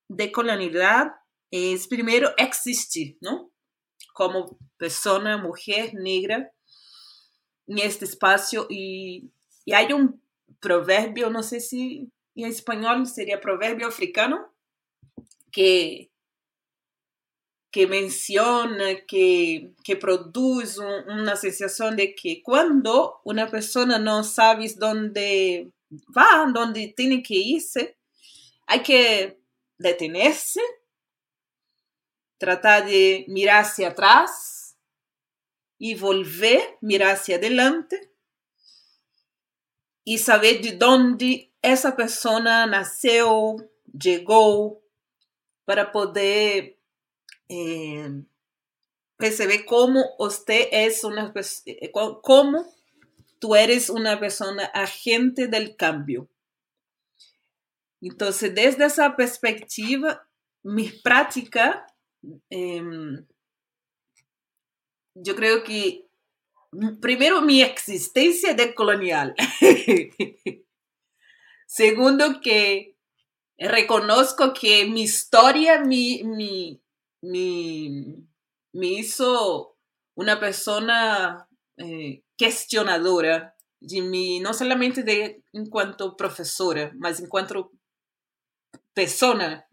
decolonialidad 0.09 1.13
es 1.51 1.87
primero 1.87 2.31
existir, 2.39 3.19
¿no? 3.21 3.53
Como 4.17 4.59
persona, 4.79 5.37
mujer 5.37 5.93
negra 5.93 6.51
en 7.67 7.79
este 7.79 8.07
espacio 8.07 8.67
y, 8.71 9.31
y 9.67 9.75
hay 9.75 9.93
un 9.93 10.23
proverbio, 10.59 11.29
no 11.29 11.43
sé 11.43 11.61
si 11.61 12.11
en 12.35 12.47
español 12.47 13.07
sería 13.07 13.41
proverbio 13.41 13.89
africano, 13.89 14.53
que 15.53 16.11
que 17.77 17.87
menciona, 17.87 19.03
que, 19.07 19.75
que 19.85 19.97
produce 19.97 20.81
una 20.81 21.37
sensación 21.37 21.95
de 21.95 22.15
que 22.15 22.41
cuando 22.43 23.21
una 23.23 23.51
persona 23.51 23.99
no 23.99 24.25
sabe 24.25 24.73
dónde 24.79 25.71
va, 26.17 26.51
dónde 26.55 26.95
tiene 26.97 27.23
que 27.23 27.35
irse, 27.35 27.99
hay 28.67 28.83
que 28.83 29.39
detenerse, 29.77 30.63
tratar 32.39 32.87
de 32.87 33.25
mirar 33.29 33.65
hacia 33.65 33.89
atrás 33.89 34.77
y 35.79 35.95
volver, 35.95 36.61
mirar 36.81 37.17
hacia 37.17 37.37
adelante 37.37 38.13
y 40.05 40.19
saber 40.19 40.61
de 40.61 40.73
dónde 40.73 41.53
esa 41.63 41.97
persona 41.97 42.67
nació, 42.67 43.57
llegó, 43.93 44.83
para 45.65 45.91
poder 45.91 46.79
eh, 47.49 48.23
percebe 49.17 49.65
cómo 49.65 50.05
usted 50.19 50.69
es 50.71 51.05
una 51.05 51.33
eh, 51.67 51.91
cómo 51.93 52.67
tú 53.39 53.55
eres 53.55 53.91
una 53.91 54.19
persona 54.19 54.65
agente 54.67 55.49
del 55.49 55.77
cambio. 55.77 56.29
Entonces, 58.01 58.55
desde 58.55 58.85
esa 58.85 59.17
perspectiva, 59.17 60.29
mi 60.63 60.89
práctica, 60.89 61.87
em, 62.51 63.27
yo 65.15 65.35
creo 65.35 65.63
que 65.63 66.07
primero 67.01 67.41
mi 67.43 67.63
existencia 67.63 68.55
de 68.55 68.75
colonial. 68.75 69.35
Segundo, 71.67 72.41
que 72.41 72.97
reconozco 73.59 74.53
que 74.53 74.87
mi 74.87 75.03
historia, 75.03 75.81
mi, 75.81 76.23
mi, 76.25 76.81
me, 78.73 78.87
hizo 78.87 79.77
una 80.15 80.39
persona 80.39 81.49
eh, 81.79 82.23
cuestionadora, 82.39 83.55
de 83.81 84.03
mí, 84.03 84.41
no 84.41 84.55
solamente 84.55 85.03
de, 85.03 85.43
en 85.53 85.67
cuanto 85.67 86.17
profesora, 86.17 86.93
mas 86.97 87.21
en 87.21 87.29
cuanto 87.29 87.73
persona, 88.95 89.69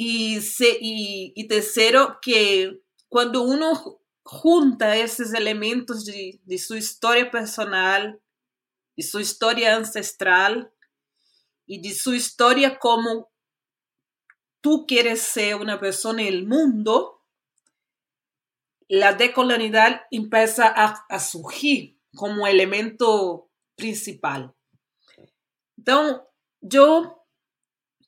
Y, 0.00 0.38
y, 0.60 1.48
tercero, 1.48 2.18
que 2.22 2.80
cuando 3.08 3.42
uno 3.42 4.00
junta 4.22 4.96
esos 4.96 5.34
elementos 5.34 6.04
de, 6.04 6.40
de 6.44 6.58
su 6.58 6.76
historia 6.76 7.28
personal, 7.32 8.22
de 8.96 9.02
su 9.02 9.18
historia 9.18 9.74
ancestral 9.74 10.72
y 11.66 11.82
de 11.82 11.92
su 11.94 12.14
historia 12.14 12.78
como 12.78 13.32
tú 14.60 14.86
quieres 14.86 15.20
ser 15.20 15.56
una 15.56 15.80
persona 15.80 16.22
en 16.22 16.28
el 16.28 16.46
mundo, 16.46 17.18
la 18.88 19.12
decolonialidad 19.12 20.02
empieza 20.10 20.68
a, 20.68 21.20
surgir 21.20 22.00
como 22.14 22.46
elemento 22.46 23.50
principal. 23.76 24.54
Entonces, 25.76 26.22
yo 26.60 27.26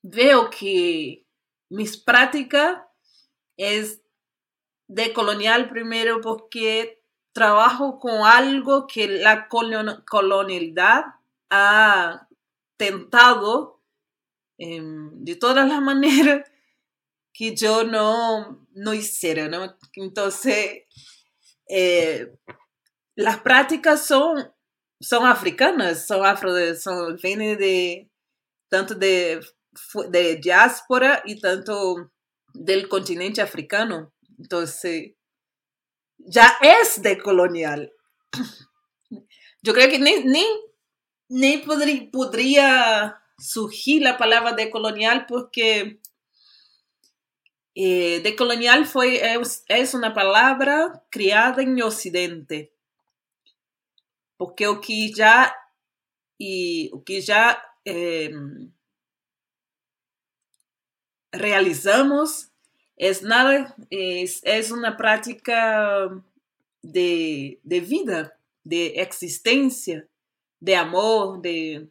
veo 0.02 0.50
que 0.50 1.19
mis 1.70 1.96
prácticas 1.96 2.78
es 3.56 4.02
decolonial 4.88 5.68
primero 5.70 6.20
porque 6.20 7.02
trabajo 7.32 7.98
con 7.98 8.26
algo 8.26 8.86
que 8.86 9.08
la 9.08 9.48
colonialidad 9.48 11.04
ha 11.48 12.28
tentado 12.76 13.80
Em, 14.62 15.24
de 15.24 15.36
todas 15.36 15.66
las 15.66 15.80
maneras 15.82 16.46
que 17.32 17.56
yo 17.56 17.82
no, 17.82 18.66
no 18.74 18.92
hiciera, 18.92 19.48
¿no? 19.48 19.74
Entonces, 19.94 20.82
eh, 21.66 22.36
las 23.16 23.40
prácticas 23.40 24.04
son, 24.06 24.52
son 25.00 25.26
africanas, 25.26 26.06
son 26.06 26.26
afro, 26.26 26.52
son, 26.76 27.16
vienen 27.22 27.56
de 27.56 28.10
tanto 28.68 28.94
de, 28.94 29.40
de 30.10 30.36
diáspora 30.36 31.22
y 31.24 31.40
tanto 31.40 32.10
del 32.54 32.88
continente 32.88 33.40
africano. 33.40 34.12
Entonces, 34.38 35.12
ya 36.18 36.56
es 36.60 37.02
de 37.02 37.18
colonial. 37.18 37.92
Yo 39.62 39.74
creo 39.74 39.88
que 39.88 39.98
ni, 39.98 40.24
ni, 40.24 40.44
ni 41.28 41.58
podría, 41.58 42.10
podría 42.10 43.22
surgir 43.38 44.02
la 44.02 44.16
palabra 44.16 44.52
decolonial 44.52 45.26
porque 45.26 46.00
eh, 47.74 48.20
decolonial 48.22 48.86
fue, 48.86 49.20
es, 49.68 49.94
una 49.94 50.12
palabra 50.12 51.04
criada 51.10 51.62
en 51.62 51.80
Occidente. 51.82 52.72
Porque 54.36 54.66
o 54.66 54.80
que 54.80 55.12
ya, 55.12 55.54
y, 56.38 56.90
o 56.92 57.04
que 57.04 57.20
ya 57.20 57.62
em, 57.84 58.72
realizamos 61.32 62.50
es 62.96 63.22
nada, 63.22 63.74
es, 63.88 64.40
es 64.44 64.70
una 64.70 64.96
práctica 64.96 66.10
de, 66.82 67.58
de 67.62 67.80
vida, 67.80 68.38
de 68.62 69.00
existencia, 69.00 70.06
de 70.60 70.76
amor, 70.76 71.40
de, 71.40 71.88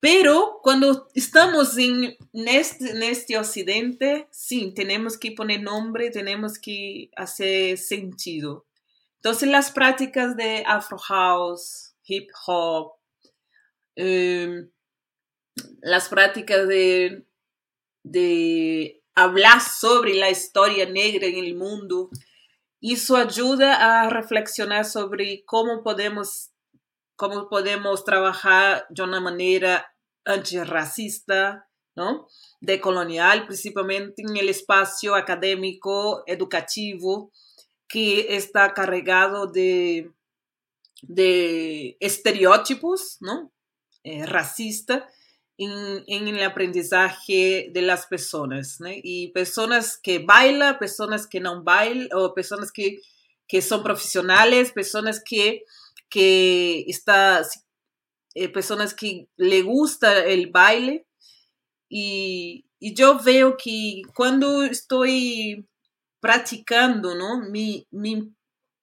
pero 0.00 0.60
cuando 0.62 1.08
estamos 1.14 1.76
en 1.76 2.16
este, 2.32 2.90
en 2.90 3.02
este 3.02 3.36
occidente, 3.36 4.28
sí, 4.30 4.72
tenemos 4.74 5.18
que 5.18 5.32
poner 5.32 5.62
nombre, 5.62 6.10
tenemos 6.10 6.58
que 6.58 7.10
hacer 7.16 7.78
sentido. 7.78 8.64
Entonces 9.16 9.48
las 9.48 9.72
prácticas 9.72 10.36
de 10.36 10.62
Afro 10.66 10.98
House, 10.98 11.96
Hip 12.04 12.30
Hop, 12.46 12.92
em, 13.96 14.70
las 15.80 16.08
prácticas 16.08 16.68
de, 16.68 17.24
de 18.10 19.02
hablar 19.14 19.60
sobre 19.60 20.14
la 20.14 20.30
historia 20.30 20.86
negra 20.86 21.26
en 21.26 21.44
el 21.44 21.54
mundo, 21.56 22.10
eso 22.80 23.16
ayuda 23.16 24.04
a 24.04 24.10
reflexionar 24.10 24.84
sobre 24.84 25.44
cómo 25.44 25.82
podemos 25.82 26.50
podemos 27.50 28.04
trabajar 28.04 28.86
de 28.90 29.02
una 29.02 29.20
manera 29.20 29.92
antirracista, 30.24 31.68
¿no? 31.96 32.28
decolonial, 32.60 33.44
principalmente 33.44 34.22
en 34.22 34.36
el 34.36 34.48
espacio 34.48 35.16
académico, 35.16 36.22
educativo, 36.28 37.32
que 37.88 38.36
está 38.36 38.72
cargado 38.72 39.48
de, 39.48 40.12
de 41.02 41.96
estereotipos, 41.98 43.16
¿no? 43.20 43.52
Eh, 44.04 44.24
racista 44.26 45.08
en, 45.58 46.04
en, 46.06 46.28
el 46.28 46.42
aprendizaje 46.42 47.70
de 47.72 47.82
las 47.82 48.06
personas, 48.06 48.76
¿no? 48.80 48.88
Y 48.90 49.32
personas 49.32 49.98
que 50.02 50.20
bailan, 50.20 50.78
personas 50.78 51.26
que 51.26 51.40
no 51.40 51.62
bailan, 51.62 52.08
o 52.14 52.32
personas 52.32 52.72
que, 52.72 53.00
que 53.46 53.60
son 53.60 53.82
profesionales, 53.82 54.72
personas 54.72 55.20
que 55.22 55.64
que 56.08 56.84
está, 56.88 57.42
eh, 58.34 58.48
personas 58.48 58.94
que 58.94 59.28
le 59.36 59.62
gusta 59.62 60.24
el 60.24 60.50
baile 60.50 61.06
y, 61.88 62.64
yo 62.80 63.18
veo 63.18 63.56
que 63.56 64.02
cuando 64.14 64.62
estoy 64.62 65.66
practicando 66.20 67.16
¿no? 67.16 67.40
mi, 67.50 67.88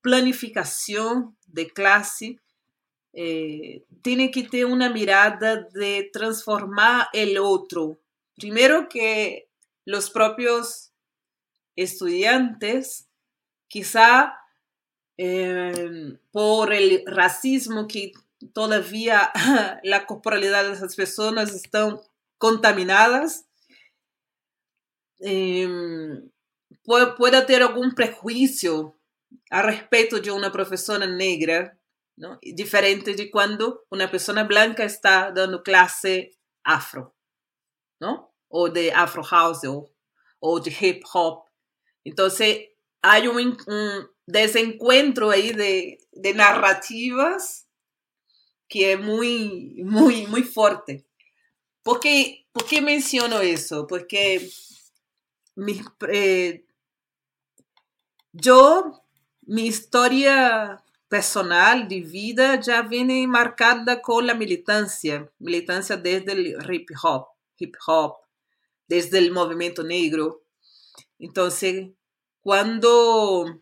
planificación 0.02 1.38
de 1.48 1.70
clase, 1.70 2.36
eh, 3.16 3.86
tiene 4.02 4.30
que 4.30 4.44
tener 4.44 4.66
una 4.66 4.90
mirada 4.90 5.68
de 5.74 6.10
transformar 6.12 7.08
el 7.14 7.38
otro. 7.38 8.00
Primero 8.36 8.90
que 8.90 9.50
los 9.86 10.10
propios 10.10 10.92
estudiantes 11.76 13.08
quizá 13.68 14.36
Em, 15.18 16.18
por 16.32 16.74
el 16.74 17.04
racismo 17.06 17.88
que 17.88 18.12
todavía 18.54 19.32
la 19.84 20.06
corporalidad 20.06 20.66
de 20.66 20.74
esas 20.74 20.96
personas 20.96 21.54
están 21.54 22.00
contaminadas. 22.38 23.46
Em, 25.20 26.30
pueda 26.84 27.46
ter 27.46 27.62
algum 27.62 27.94
prejuízo 27.94 28.94
a 29.50 29.62
respeito 29.62 30.20
de 30.20 30.30
uma 30.30 30.52
professora 30.52 31.08
negra, 31.08 31.78
¿no? 32.18 32.40
diferente 32.42 33.14
de 33.14 33.30
quando 33.30 33.86
uma 33.92 34.08
pessoa 34.08 34.44
branca 34.44 34.84
está 34.84 35.32
dando 35.32 35.64
classe 35.64 36.32
afro, 36.64 37.14
¿no? 38.00 38.30
ou 38.50 38.70
de 38.70 38.92
afro 38.92 39.22
house 39.24 39.64
ou, 39.64 39.92
ou 40.40 40.60
de 40.60 40.70
hip 40.70 41.02
hop. 41.14 41.48
Então, 42.06 42.28
há 43.04 43.20
um, 43.20 43.40
um 43.40 44.08
desencontro 44.28 45.30
aí 45.30 45.54
de, 45.54 45.98
de 46.14 46.34
narrativas 46.34 47.66
que 48.70 48.84
é 48.84 48.96
muito, 48.96 49.84
muito, 49.84 50.30
muito 50.30 50.52
forte. 50.54 51.06
Por 51.84 52.00
que 52.00 52.82
menciono 52.82 53.44
isso? 53.44 53.86
Porque 53.86 54.50
mi, 55.56 55.82
eh, 56.10 56.64
yo, 58.34 58.92
mi 59.48 59.68
historia 59.68 60.84
personal 61.16 61.88
de 61.88 62.02
vida 62.02 62.60
ya 62.60 62.82
viene 62.82 63.26
marcada 63.26 64.02
con 64.02 64.28
la 64.28 64.34
militancia, 64.34 65.32
militancia 65.40 65.96
desde 65.96 66.34
el 66.34 66.58
hip 66.70 66.90
hop, 67.02 67.28
hip 67.58 67.74
hop, 67.88 68.16
desde 68.86 69.20
el 69.20 69.32
movimiento 69.32 69.82
negro. 69.82 70.44
Entonces, 71.18 71.88
cuando 72.42 73.62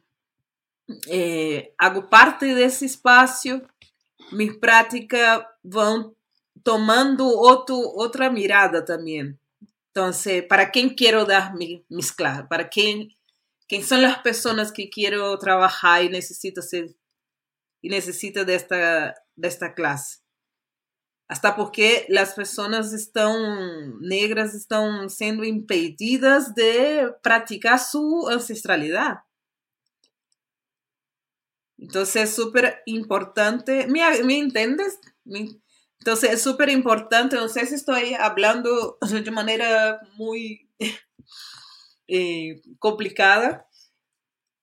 eh, 1.06 1.76
hago 1.78 2.10
parte 2.10 2.56
de 2.56 2.66
ese 2.66 2.88
espacio, 2.88 3.62
mis 4.32 4.58
prácticas 4.58 5.44
van 5.62 6.12
tomando 6.64 7.28
otro, 7.28 7.78
otra 7.96 8.32
mirada 8.32 8.84
también. 8.84 9.40
Entonces, 9.90 10.44
¿para 10.50 10.72
quién 10.72 10.96
quiero 10.96 11.24
dar 11.24 11.54
mi, 11.54 11.86
mis 11.88 12.12
clases? 12.12 12.48
¿Para 12.50 12.68
quién, 12.68 13.16
quién 13.68 13.84
son 13.84 14.02
las 14.02 14.18
personas 14.24 14.72
que 14.72 14.90
quiero 14.90 15.38
trabajar 15.38 16.04
y 16.04 16.10
necesito 16.10 16.64
ser 16.64 16.96
y 17.84 17.90
necesito 17.90 18.46
de 18.46 18.56
esta, 18.56 19.14
de 19.36 19.48
esta 19.48 19.76
clase? 19.76 20.24
Hasta 21.28 21.56
porque 21.56 22.06
las 22.10 22.34
personas 22.34 22.94
están 22.94 24.00
negras 24.02 24.56
están 24.56 25.10
siendo 25.10 25.44
impedidas 25.44 26.56
de 26.56 27.14
practicar 27.22 27.80
su 27.80 28.28
ancestralidad. 28.30 29.20
Entonces 31.78 32.30
es 32.30 32.36
súper 32.36 32.82
importante, 32.86 33.88
¿me, 33.88 34.24
¿me 34.24 34.38
entiendes? 34.38 35.00
Entonces 36.00 36.32
es 36.32 36.42
súper 36.42 36.70
importante, 36.70 37.36
no 37.36 37.50
sé 37.50 37.66
si 37.66 37.76
estoy 37.76 38.14
hablando 38.14 38.98
de 39.12 39.32
manera 39.32 40.00
muy 40.16 40.70
eh, 42.08 42.62
complicada, 42.80 43.68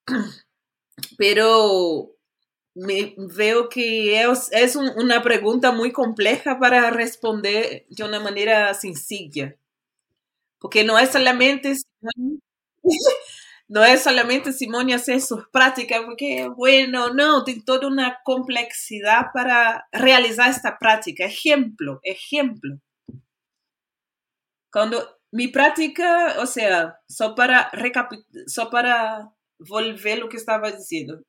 pero 1.19 2.15
me 2.81 3.15
veo 3.17 3.69
que 3.69 4.23
es, 4.23 4.49
es 4.53 4.77
un, 4.77 4.91
una 4.97 5.23
pregunta 5.23 5.73
muy 5.73 5.93
compleja 5.93 6.59
para 6.59 6.91
responder 6.91 7.87
de 7.89 8.05
una 8.05 8.21
manera 8.21 8.73
sencilla, 8.75 9.57
porque 10.59 10.85
no 10.85 10.99
es 10.99 11.11
solamente 11.11 11.75
no 13.69 13.85
es 13.85 14.03
solamente 14.03 14.53
Simone 14.53 14.95
hacer 14.95 15.21
sus 15.21 15.47
prácticas, 15.49 16.01
porque, 16.05 16.49
bueno, 16.49 17.11
no, 17.15 17.45
tiene 17.45 17.63
toda 17.65 17.87
una 17.87 18.19
complejidad 18.25 19.27
para 19.33 19.87
realizar 19.93 20.51
esta 20.51 20.77
práctica. 20.77 21.25
Ejemplo, 21.25 22.01
ejemplo. 22.03 22.81
Cuando 24.73 25.19
mi 25.31 25.49
práctica, 25.49 26.37
o 26.41 26.47
sea, 26.47 26.99
solo 27.09 27.35
para, 27.37 27.71
solo 28.47 28.71
para 28.71 29.33
volver 29.59 30.19
lo 30.19 30.29
que 30.29 30.37
estaba 30.37 30.71
diciendo. 30.73 31.23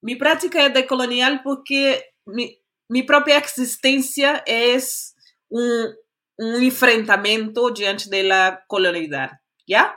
Mi 0.00 0.16
práctica 0.16 0.66
es 0.66 0.74
decolonial 0.74 1.42
porque 1.42 2.14
mi, 2.24 2.62
mi 2.88 3.02
propia 3.02 3.38
existencia 3.38 4.42
es 4.46 5.16
un, 5.48 5.94
un 6.38 6.62
enfrentamiento 6.62 7.70
diante 7.70 8.08
de 8.08 8.22
la 8.22 8.64
colonialidad, 8.68 9.40
¿ya? 9.66 9.94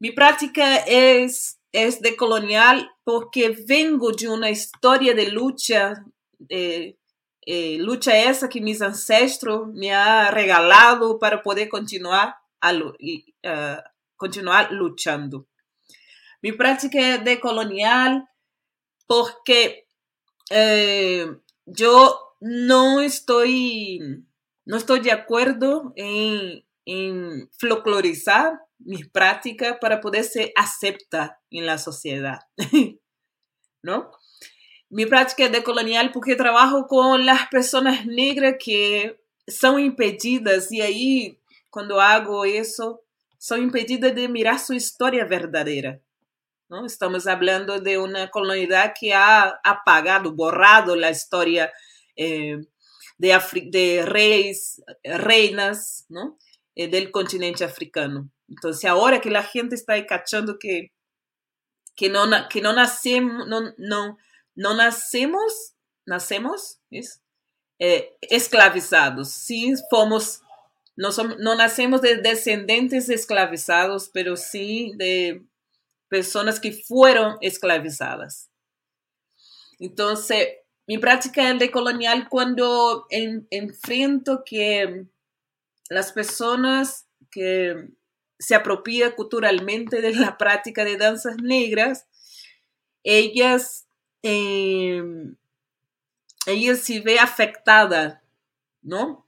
Mi 0.00 0.10
práctica 0.10 0.78
es, 0.78 1.60
es 1.72 2.00
de 2.00 2.16
colonial 2.16 2.90
porque 3.04 3.56
vengo 3.66 4.12
de 4.12 4.28
una 4.28 4.50
historia 4.50 5.14
de 5.14 5.30
lucha, 5.30 6.04
eh, 6.48 6.96
eh, 7.46 7.78
lucha 7.78 8.16
esa 8.18 8.48
que 8.48 8.60
mis 8.60 8.80
ancestros 8.80 9.68
me 9.72 9.92
han 9.92 10.32
regalado 10.32 11.18
para 11.18 11.42
poder 11.42 11.68
continuar, 11.68 12.34
a, 12.60 12.74
uh, 12.74 12.92
continuar 14.16 14.72
luchando. 14.72 15.46
Mi 16.42 16.52
práctica 16.52 17.14
es 17.14 17.24
de 17.24 17.38
colonial 17.38 18.28
porque 19.06 19.86
eh, 20.50 21.26
yo 21.66 22.36
no 22.40 23.00
estoy, 23.00 24.00
no 24.64 24.76
estoy 24.76 25.00
de 25.00 25.12
acuerdo 25.12 25.92
en, 25.96 26.62
folclorizar 27.58 28.60
mis 28.78 29.08
prácticas 29.08 29.78
para 29.80 30.02
poder 30.02 30.24
ser 30.24 30.52
acepta 30.54 31.40
en 31.50 31.64
la 31.64 31.78
sociedad, 31.78 32.40
¿no? 33.82 34.10
Mi 34.90 35.06
práctica 35.06 35.46
es 35.46 35.52
decolonial 35.52 36.12
porque 36.12 36.36
trabajo 36.36 36.86
con 36.86 37.24
las 37.24 37.48
personas 37.48 38.04
negras 38.04 38.56
que 38.62 39.18
son 39.46 39.80
impedidas 39.80 40.70
y 40.70 40.82
ahí 40.82 41.40
cuando 41.70 42.00
hago 42.00 42.44
eso 42.44 43.02
son 43.38 43.62
impedidas 43.62 44.14
de 44.14 44.28
mirar 44.28 44.58
su 44.58 44.74
historia 44.74 45.24
verdadera. 45.24 46.00
¿No? 46.74 46.86
Estamos 46.86 47.26
hablando 47.26 47.80
de 47.80 47.98
una 47.98 48.30
colonialidad 48.30 48.94
que 48.98 49.14
ha 49.14 49.60
apagado, 49.62 50.32
borrado 50.32 50.96
la 50.96 51.10
historia 51.10 51.72
eh, 52.16 52.58
de, 53.16 53.40
de 53.70 54.04
reyes, 54.04 54.82
reinas 55.04 56.04
¿no? 56.08 56.36
Eh, 56.74 56.88
del 56.88 57.12
continente 57.12 57.64
africano. 57.64 58.28
Entonces, 58.48 58.84
ahora 58.84 59.20
que 59.20 59.30
la 59.30 59.44
gente 59.44 59.76
está 59.76 59.92
ahí 59.92 60.06
cachando 60.06 60.58
que, 60.58 60.92
que, 61.94 62.08
no, 62.08 62.24
que 62.50 62.60
no 62.60 62.72
nacemos, 62.72 63.46
no, 63.46 63.72
no, 63.78 64.18
no 64.56 64.74
nacemos, 64.74 65.74
nacemos, 66.06 66.80
eh, 67.78 68.16
esclavizados. 68.20 69.30
Sí, 69.30 69.72
fomos, 69.88 70.40
no, 70.96 71.12
somos, 71.12 71.38
no 71.38 71.54
nacemos 71.54 72.02
de 72.02 72.16
descendentes 72.16 73.08
esclavizados, 73.08 74.10
pero 74.12 74.36
sí 74.36 74.92
de 74.96 75.44
personas 76.14 76.60
que 76.60 76.70
fueron 76.70 77.38
esclavizadas. 77.40 78.48
Entonces, 79.80 80.46
mi 80.86 80.98
práctica 80.98 81.50
es 81.50 81.58
decolonial 81.58 82.28
cuando 82.28 83.06
en, 83.10 83.48
enfrento 83.50 84.44
que 84.46 85.06
las 85.88 86.12
personas 86.12 87.08
que 87.32 87.88
se 88.38 88.54
apropia 88.54 89.16
culturalmente 89.16 90.00
de 90.00 90.14
la 90.14 90.38
práctica 90.38 90.84
de 90.84 90.96
danzas 90.96 91.38
negras, 91.42 92.06
ellas, 93.02 93.88
eh, 94.22 95.02
ellas 96.46 96.78
se 96.78 97.00
ve 97.00 97.18
afectada, 97.18 98.22
¿no? 98.82 99.26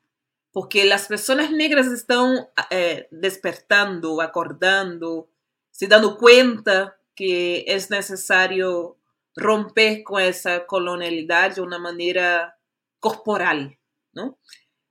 Porque 0.52 0.84
las 0.84 1.08
personas 1.08 1.50
negras 1.50 1.88
están 1.88 2.46
eh, 2.70 3.08
despertando, 3.10 4.20
acordando, 4.20 5.28
se 5.76 5.86
dando 5.86 6.16
cuenta 6.16 6.98
que 7.14 7.64
es 7.66 7.90
necesario 7.90 8.96
romper 9.34 10.02
con 10.02 10.22
esa 10.22 10.64
colonialidad 10.64 11.54
de 11.54 11.60
una 11.60 11.78
manera 11.78 12.58
corporal, 12.98 13.78
¿no? 14.14 14.38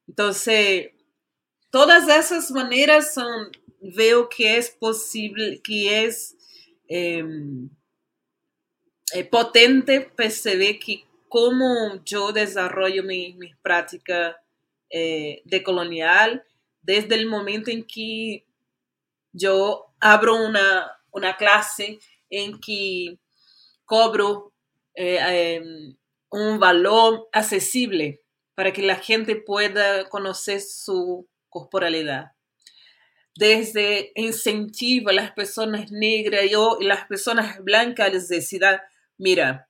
Entonces, 0.08 0.92
todas 1.72 2.08
esas 2.08 2.52
maneras 2.52 3.16
son 3.16 3.52
veo 3.82 4.30
que 4.30 4.58
es 4.58 4.70
posible, 4.70 5.60
que 5.64 6.06
es 6.06 6.38
em, 6.88 7.68
eh, 9.12 9.24
potente 9.24 10.02
perceber 10.02 10.78
que 10.78 11.04
como 11.28 12.04
yo 12.06 12.32
desarrollo 12.32 13.02
mi, 13.02 13.34
mi 13.34 13.56
práctica 13.56 14.40
eh, 14.92 15.42
de 15.46 15.64
colonial 15.64 16.46
desde 16.84 17.16
el 17.16 17.26
momento 17.26 17.72
en 17.72 17.84
que 17.84 18.46
yo 19.32 19.85
abro 20.06 20.36
una, 20.36 20.92
una 21.12 21.36
clase 21.36 22.00
en 22.30 22.60
que 22.60 23.18
cobro 23.86 24.54
eh, 24.94 25.56
em, 25.58 25.98
un 26.30 26.60
valor 26.60 27.28
accesible 27.34 28.22
para 28.54 28.72
que 28.72 28.84
la 28.84 28.98
gente 28.98 29.36
pueda 29.36 30.08
conocer 30.10 30.62
su 30.62 31.28
corporalidad 31.50 32.34
desde 33.36 34.12
incentivo 34.16 35.10
a 35.10 35.14
las 35.14 35.32
personas 35.32 35.92
negras 35.92 36.44
y 36.46 36.84
las 36.86 37.06
personas 37.06 37.62
blancas 37.64 38.14
les 38.14 38.28
decida, 38.30 38.84
mira, 39.18 39.68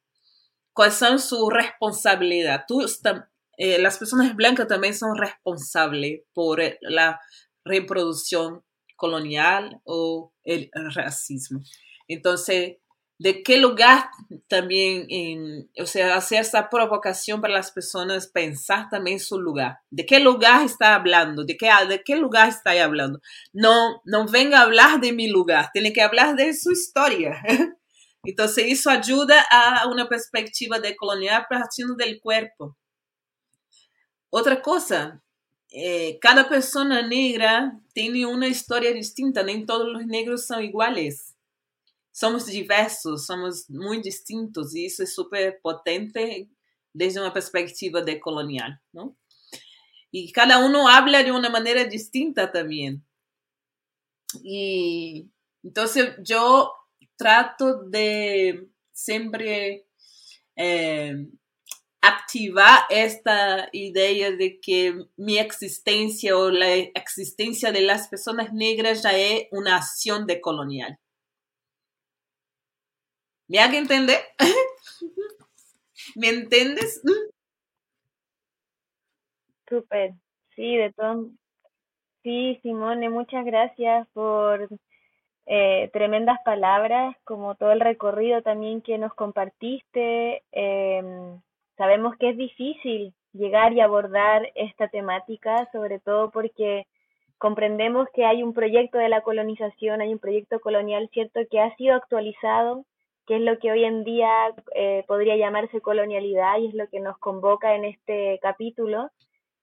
¿cuáles 0.73 0.95
son 0.95 1.19
su 1.19 1.49
responsabilidad? 1.49 2.65
Eh, 3.57 3.79
las 3.79 3.97
personas 3.97 4.35
blancas 4.35 4.67
también 4.67 4.93
son 4.93 5.17
responsables 5.17 6.21
por 6.33 6.61
la 6.81 7.21
reproducción 7.63 8.63
colonial 8.95 9.81
o 9.83 10.33
el 10.43 10.69
racismo. 10.93 11.61
Entonces, 12.07 12.77
¿de 13.17 13.43
qué 13.43 13.57
lugar 13.57 14.09
también, 14.47 15.69
o 15.79 15.85
sea, 15.85 16.15
hacer 16.15 16.41
esa 16.41 16.69
provocación 16.69 17.41
para 17.41 17.53
las 17.53 17.71
personas 17.71 18.27
pensar 18.27 18.89
también 18.89 19.19
su 19.19 19.39
lugar? 19.39 19.79
¿De 19.89 20.05
qué 20.05 20.19
lugar 20.19 20.65
está 20.65 20.95
hablando? 20.95 21.45
¿De 21.45 21.57
qué, 21.57 21.69
de 21.87 22.03
qué 22.03 22.15
lugar 22.15 22.49
está 22.49 22.71
hablando? 22.83 23.19
No, 23.53 24.01
no 24.05 24.27
venga 24.27 24.59
a 24.59 24.63
hablar 24.63 24.99
de 24.99 25.13
mi 25.13 25.29
lugar, 25.29 25.69
tiene 25.73 25.93
que 25.93 26.01
hablar 26.01 26.35
de 26.35 26.53
su 26.53 26.71
historia. 26.71 27.41
Entonces, 28.23 28.65
eso 28.67 28.89
ayuda 28.89 29.45
a 29.49 29.87
una 29.87 30.09
perspectiva 30.09 30.79
de 30.79 30.95
colonial 30.95 31.45
partiendo 31.47 31.95
del 31.95 32.19
cuerpo. 32.19 32.75
Otra 34.31 34.61
cosa, 34.61 35.21
eh, 35.77 36.19
cada 36.21 36.47
persona 36.47 37.05
negra 37.05 37.77
tiene 37.91 38.25
una 38.25 38.47
historia 38.47 38.93
distinta, 38.93 39.43
no 39.43 39.65
todos 39.65 39.89
los 39.89 40.05
negros 40.05 40.45
son 40.45 40.63
iguales. 40.63 41.35
Somos 42.13 42.45
diversos, 42.45 43.25
somos 43.25 43.69
muy 43.69 44.01
distintos 44.01 44.73
y 44.73 44.85
eso 44.85 45.03
es 45.03 45.13
súper 45.13 45.59
potente 45.61 46.49
desde 46.93 47.19
una 47.19 47.33
perspectiva 47.33 48.01
de 48.01 48.21
colonial, 48.21 48.81
¿no? 48.93 49.17
Y 50.11 50.31
cada 50.31 50.65
uno 50.65 50.87
habla 50.87 51.21
de 51.23 51.33
una 51.33 51.49
manera 51.49 51.83
distinta 51.83 52.53
también. 52.53 53.05
Y 54.45 55.29
entonces 55.61 56.15
yo 56.23 56.71
trato 57.17 57.83
de 57.83 58.69
siempre 58.93 59.89
eh, 60.55 61.27
activar 62.07 62.83
esta 62.89 63.69
idea 63.71 64.31
de 64.31 64.59
que 64.59 65.05
mi 65.17 65.37
existencia 65.37 66.37
o 66.37 66.49
la 66.49 66.73
existencia 66.75 67.71
de 67.71 67.81
las 67.81 68.07
personas 68.07 68.53
negras 68.53 69.03
ya 69.03 69.11
es 69.17 69.47
una 69.51 69.77
acción 69.77 70.25
decolonial. 70.25 70.97
¿Me 73.47 73.59
hago 73.59 73.77
entender? 73.77 74.19
¿Me 76.15 76.29
entiendes? 76.29 77.01
Súper, 79.67 80.13
sí, 80.55 80.75
de 80.77 80.93
todo. 80.93 81.29
Sí, 82.23 82.59
Simone, 82.63 83.09
muchas 83.09 83.45
gracias 83.45 84.07
por 84.13 84.67
eh, 85.45 85.89
tremendas 85.93 86.39
palabras, 86.43 87.15
como 87.23 87.55
todo 87.55 87.71
el 87.71 87.79
recorrido 87.79 88.41
también 88.41 88.81
que 88.81 88.97
nos 88.97 89.13
compartiste. 89.13 90.43
Em, 90.51 91.39
sabemos 91.77 92.15
que 92.17 92.29
es 92.29 92.37
difícil 92.37 93.13
llegar 93.33 93.73
y 93.73 93.81
abordar 93.81 94.49
esta 94.55 94.87
temática, 94.87 95.67
sobre 95.71 95.99
todo 95.99 96.31
porque 96.31 96.85
comprendemos 97.37 98.07
que 98.13 98.25
hay 98.25 98.43
un 98.43 98.53
proyecto 98.53 98.97
de 98.97 99.09
la 99.09 99.21
colonización, 99.21 100.01
hay 100.01 100.13
un 100.13 100.19
proyecto 100.19 100.59
colonial, 100.59 101.09
¿cierto?, 101.11 101.41
que 101.49 101.59
ha 101.59 101.75
sido 101.75 101.95
actualizado, 101.95 102.85
que 103.27 103.35
es 103.37 103.41
lo 103.41 103.57
que 103.59 103.71
hoy 103.71 103.83
en 103.83 104.03
día 104.03 104.29
eh, 104.75 105.03
podría 105.07 105.35
llamarse 105.35 105.81
colonialidad 105.81 106.59
y 106.59 106.67
es 106.67 106.73
lo 106.75 106.87
que 106.87 106.99
nos 106.99 107.17
convoca 107.17 107.75
en 107.75 107.85
este 107.85 108.39
capítulo. 108.41 109.09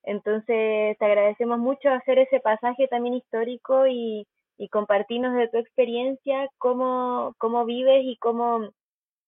Entonces, 0.02 0.98
te 0.98 1.04
agradecemos 1.04 1.58
mucho 1.58 1.88
hacer 1.90 2.18
ese 2.18 2.40
pasaje 2.40 2.88
también 2.88 3.14
histórico 3.14 3.86
y, 3.86 4.26
y 4.58 4.68
compartirnos 4.68 5.34
de 5.34 5.48
tu 5.48 5.58
experiencia, 5.58 6.48
cómo, 6.58 7.34
cómo 7.38 7.64
vives 7.64 8.02
y 8.04 8.16
cómo, 8.16 8.68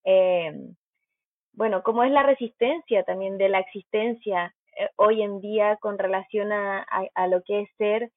eh, 0.04 0.52
bueno, 1.54 1.82
cómo 1.82 2.04
es 2.04 2.10
la 2.10 2.22
resistencia 2.22 3.04
también 3.04 3.38
de 3.38 3.48
la 3.48 3.60
existencia 3.60 4.54
eh, 4.76 4.88
hoy 4.96 5.22
en 5.22 5.40
día 5.40 5.76
con 5.80 5.98
relación 5.98 6.52
a, 6.52 6.86
a, 7.14 7.26
lo 7.28 7.42
que 7.42 7.62
es 7.62 7.68
ser 7.78 8.10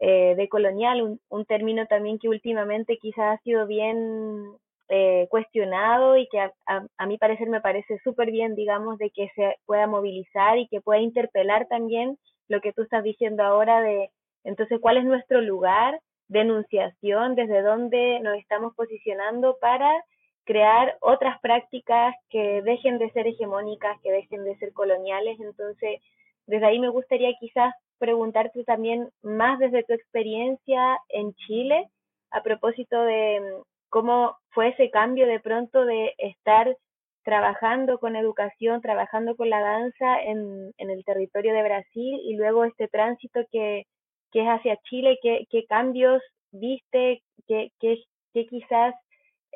eh, 0.00 0.34
decolonial, 0.36 1.02
un, 1.02 1.20
un, 1.28 1.44
término 1.46 1.86
también 1.86 2.18
que 2.18 2.28
últimamente 2.28 2.98
quizás 2.98 3.38
ha 3.38 3.42
sido 3.42 3.66
bien 3.66 4.44
eh, 4.88 5.26
cuestionado 5.30 6.16
y 6.16 6.28
que 6.28 6.40
a, 6.40 6.52
a, 6.66 6.86
a 6.98 7.06
mi 7.06 7.16
parecer 7.16 7.48
me 7.48 7.60
parece 7.60 7.98
súper 8.04 8.30
bien, 8.30 8.54
digamos, 8.54 8.98
de 8.98 9.10
que 9.10 9.30
se 9.34 9.56
pueda 9.66 9.86
movilizar 9.86 10.58
y 10.58 10.68
que 10.68 10.80
pueda 10.80 11.00
interpelar 11.00 11.66
también 11.68 12.18
lo 12.48 12.60
que 12.60 12.72
tú 12.72 12.82
estás 12.82 13.02
diciendo 13.02 13.42
ahora 13.42 13.80
de, 13.80 14.10
entonces, 14.44 14.78
¿cuál 14.80 14.98
es 14.98 15.04
nuestro 15.04 15.40
lugar? 15.40 15.98
denunciación, 16.28 17.34
desde 17.34 17.62
dónde 17.62 18.20
nos 18.20 18.36
estamos 18.38 18.74
posicionando 18.74 19.56
para 19.60 19.90
crear 20.44 20.96
otras 21.00 21.40
prácticas 21.40 22.14
que 22.30 22.62
dejen 22.62 22.98
de 22.98 23.10
ser 23.10 23.26
hegemónicas, 23.26 24.00
que 24.02 24.12
dejen 24.12 24.44
de 24.44 24.56
ser 24.58 24.72
coloniales. 24.72 25.38
Entonces, 25.40 26.00
desde 26.46 26.66
ahí 26.66 26.78
me 26.78 26.90
gustaría 26.90 27.32
quizás 27.40 27.74
preguntarte 27.98 28.64
también 28.64 29.08
más 29.22 29.58
desde 29.58 29.82
tu 29.84 29.94
experiencia 29.94 30.98
en 31.08 31.32
Chile, 31.34 31.88
a 32.30 32.42
propósito 32.42 33.02
de 33.02 33.40
mm, 33.40 33.62
cómo 33.88 34.36
fue 34.50 34.68
ese 34.68 34.90
cambio 34.90 35.26
de 35.26 35.40
pronto 35.40 35.84
de 35.84 36.14
estar 36.18 36.76
trabajando 37.22 37.98
con 37.98 38.16
educación, 38.16 38.82
trabajando 38.82 39.34
con 39.36 39.48
la 39.48 39.60
danza 39.60 40.20
en, 40.20 40.74
el 40.76 41.04
territorio 41.04 41.54
de 41.54 41.62
Brasil 41.62 42.20
y 42.22 42.36
luego 42.36 42.64
este 42.64 42.88
tránsito 42.88 43.40
que, 43.50 43.86
que 44.30 44.42
es 44.42 44.46
hacia 44.46 44.76
Chile, 44.88 45.18
qué, 45.22 45.64
cambios 45.66 46.22
viste, 46.52 47.22
qué, 47.46 47.70
qué 47.80 48.46
quizás 48.46 48.94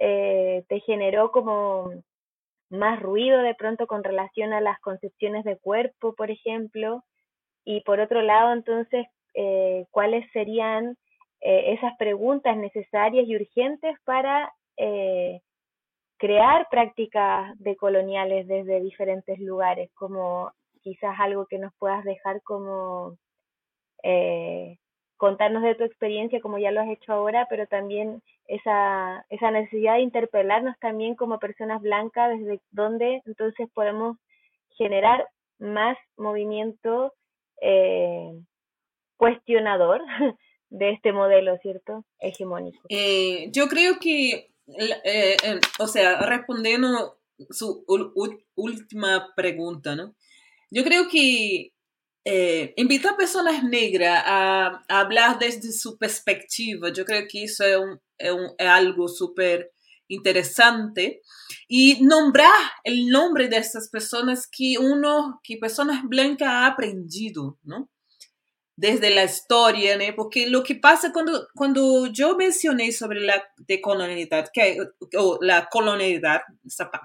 eh, 0.01 0.65
te 0.69 0.81
generó 0.81 1.31
como 1.31 1.93
más 2.71 3.01
ruido 3.01 3.41
de 3.41 3.55
pronto 3.55 3.87
con 3.87 4.05
relación 4.05 4.53
a 4.53 4.61
las 4.61 4.79
concepciones 4.81 5.45
de 5.45 5.59
cuerpo, 5.59 6.15
por 6.15 6.31
ejemplo, 6.31 7.05
y 7.65 7.81
por 7.83 8.01
otro 8.01 8.23
lado, 8.23 8.53
entonces, 8.53 9.07
eh, 9.35 9.87
cuáles 9.91 10.31
serían 10.33 10.97
eh, 11.41 11.75
esas 11.75 11.97
preguntas 11.99 12.57
necesarias 12.57 13.27
y 13.29 13.37
urgentes 13.37 13.97
para 14.05 14.53
eh, 14.77 15.41
crear 16.19 16.67
prácticas 16.71 17.57
decoloniales 17.59 18.49
desde 18.49 18.81
diferentes 18.81 19.39
lugares, 19.39 19.91
como 19.95 20.53
quizás 20.83 21.19
algo 21.21 21.47
que 21.47 21.59
nos 21.59 21.73
puedas 21.79 22.05
dejar 22.05 22.43
como 22.43 23.17
eh, 24.03 24.79
contarnos 25.19 25.63
de 25.65 25.75
tu 25.75 25.85
experiencia 25.85 26.41
como 26.41 26.59
ya 26.59 26.71
lo 26.71 26.81
has 26.81 26.89
hecho 26.89 27.13
ahora, 27.13 27.47
pero 27.51 27.67
también 27.67 28.23
esa, 28.47 29.27
esa 29.29 29.51
necesidad 29.51 29.95
de 29.95 30.03
interpelarnos 30.03 30.79
también 30.81 31.17
como 31.17 31.39
personas 31.39 31.83
blancas, 31.83 32.39
desde 32.39 32.61
donde 32.71 33.21
entonces 33.27 33.69
podemos 33.75 34.17
generar 34.77 35.29
más 35.59 35.99
movimiento 36.17 37.13
eh, 37.61 38.33
cuestionador 39.17 40.01
de 40.71 40.93
este 40.93 41.13
modelo, 41.13 41.59
¿cierto? 41.59 42.05
Hegemónico. 42.21 42.81
Eh, 42.89 43.51
yo 43.53 43.69
creo 43.69 43.99
que, 43.99 44.53
eh, 45.05 45.37
o 45.81 45.89
sea, 45.89 46.21
respondiendo 46.27 47.19
su 47.51 47.85
última 48.55 49.33
pregunta, 49.35 49.97
¿no? 49.97 50.15
Yo 50.71 50.85
creo 50.85 51.09
que 51.09 51.73
eh, 52.31 52.75
invitar 52.77 53.17
a 53.17 53.63
negras 53.63 54.23
a, 54.27 54.85
a, 54.87 55.39
desde 55.41 55.73
su 55.73 55.97
perspectiva, 55.97 56.93
yo 56.93 57.03
creo 57.07 57.27
que 57.27 57.45
eso 57.45 57.65
es, 58.19 58.31
algo 58.59 59.09
súper 59.09 59.73
interesante 60.09 61.23
y 61.69 62.03
nombrar 62.03 62.53
el 62.85 63.09
nombre 63.09 63.49
de 63.49 63.57
esas 63.57 63.89
personas 63.89 64.47
que 64.47 64.77
uno, 64.79 65.41
que 65.43 65.57
personas 65.57 66.03
blancas 66.05 66.49
ha 66.49 66.67
aprendido. 66.67 67.59
Desde 68.77 69.09
la 69.09 69.25
historia, 69.25 69.97
¿no? 69.97 70.15
Porque 70.15 70.51
lo 70.51 70.63
que 70.63 70.75
pasa 70.75 71.15
cuando, 71.15 71.49
cuando 71.55 72.09
yo 72.09 72.37
mencioné 72.37 72.93
sobre 72.93 73.21
la 73.21 73.43
decolonialidad, 73.57 74.51
que, 74.53 74.77
o 75.17 75.39
la 75.41 75.67
colonialidad, 75.71 76.43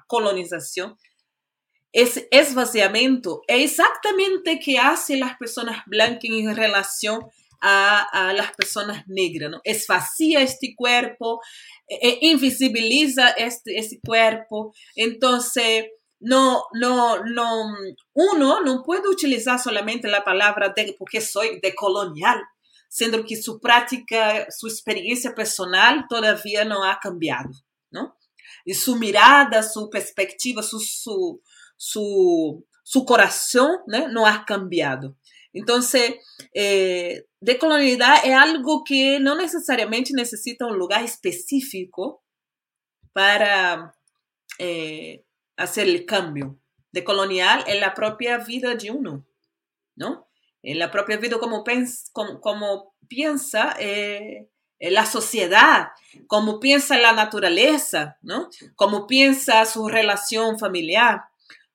colonización, 0.05 0.97
ese 1.93 2.27
esvaziamiento 2.31 3.43
es 3.47 3.71
exactamente 3.71 4.59
que 4.59 4.79
hace 4.79 5.15
las 5.15 5.37
personas 5.37 5.83
blancas 5.85 6.23
en 6.25 6.55
relación 6.55 7.21
a, 7.61 8.01
a 8.01 8.33
las 8.33 8.51
personas 8.55 9.07
negras, 9.07 9.51
¿no? 9.51 9.61
Esvacía 9.63 10.41
este 10.41 10.73
cuerpo, 10.75 11.39
e, 11.87 12.17
invisibiliza 12.21 13.29
este, 13.29 13.77
este 13.77 13.99
cuerpo, 14.05 14.73
entonces 14.95 15.85
no, 16.19 16.63
no, 16.73 17.23
no, 17.23 17.75
uno 18.13 18.61
no 18.61 18.83
puede 18.83 19.07
utilizar 19.07 19.59
solamente 19.59 20.07
la 20.07 20.23
palabra 20.23 20.73
de, 20.75 20.95
porque 20.97 21.21
soy 21.21 21.59
decolonial, 21.61 22.41
siendo 22.89 23.23
que 23.23 23.41
su 23.41 23.59
práctica, 23.59 24.47
su 24.49 24.67
experiencia 24.67 25.35
personal 25.35 26.05
todavía 26.09 26.65
no 26.65 26.83
ha 26.83 26.97
cambiado, 26.99 27.51
¿no? 27.91 28.17
Y 28.65 28.73
su 28.73 28.95
mirada, 28.95 29.61
su 29.63 29.89
perspectiva, 29.89 30.63
su, 30.63 30.79
su, 30.79 31.41
su, 31.75 32.65
su 32.83 33.05
corazón 33.05 33.77
¿no? 33.87 34.07
no 34.09 34.27
ha 34.27 34.45
cambiado. 34.45 35.17
Entonces, 35.53 36.15
eh, 36.53 37.25
decolonialidad 37.39 38.25
es 38.25 38.33
algo 38.33 38.83
que 38.83 39.19
no 39.19 39.35
necesariamente 39.35 40.11
necesita 40.13 40.65
un 40.65 40.77
lugar 40.77 41.03
específico 41.03 42.23
para 43.13 43.95
eh, 44.57 45.23
hacer 45.55 45.87
el 45.87 46.05
cambio. 46.05 46.59
Decolonial 46.91 47.63
es 47.67 47.79
la 47.79 47.93
propia 47.93 48.39
vida 48.39 48.75
de 48.75 48.91
uno, 48.91 49.25
¿no? 49.95 50.27
En 50.63 50.79
la 50.79 50.91
propia 50.91 51.17
vida 51.17 51.37
como, 51.39 51.63
como, 52.13 52.41
como 52.41 52.95
piensa, 53.07 53.75
eh, 53.79 54.49
la 54.79 55.05
sociedad, 55.05 55.89
cómo 56.27 56.59
piensa 56.59 56.97
la 56.97 57.13
naturaleza, 57.13 58.17
¿no? 58.21 58.49
Cómo 58.75 59.07
piensa 59.07 59.65
su 59.65 59.87
relación 59.87 60.59
familiar, 60.59 61.21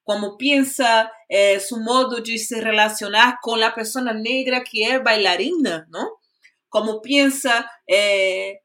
cómo 0.08 0.38
piensa 0.38 1.12
eh, 1.28 1.60
su 1.60 1.80
modo 1.80 2.22
de 2.22 2.38
se 2.38 2.62
relacionar 2.62 3.36
con 3.42 3.60
la 3.60 3.74
persona 3.74 4.14
negra 4.14 4.64
que 4.64 4.84
es 4.84 5.04
bailarina, 5.04 5.86
¿no? 5.90 6.12
Cómo 6.70 7.02
piensa 7.02 7.70
eh, 7.86 8.62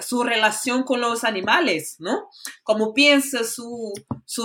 su 0.00 0.22
relación 0.22 0.82
con 0.84 1.02
los 1.02 1.22
animales, 1.22 1.96
¿no? 1.98 2.30
Cómo 2.62 2.94
piensa 2.94 3.44
su, 3.44 3.92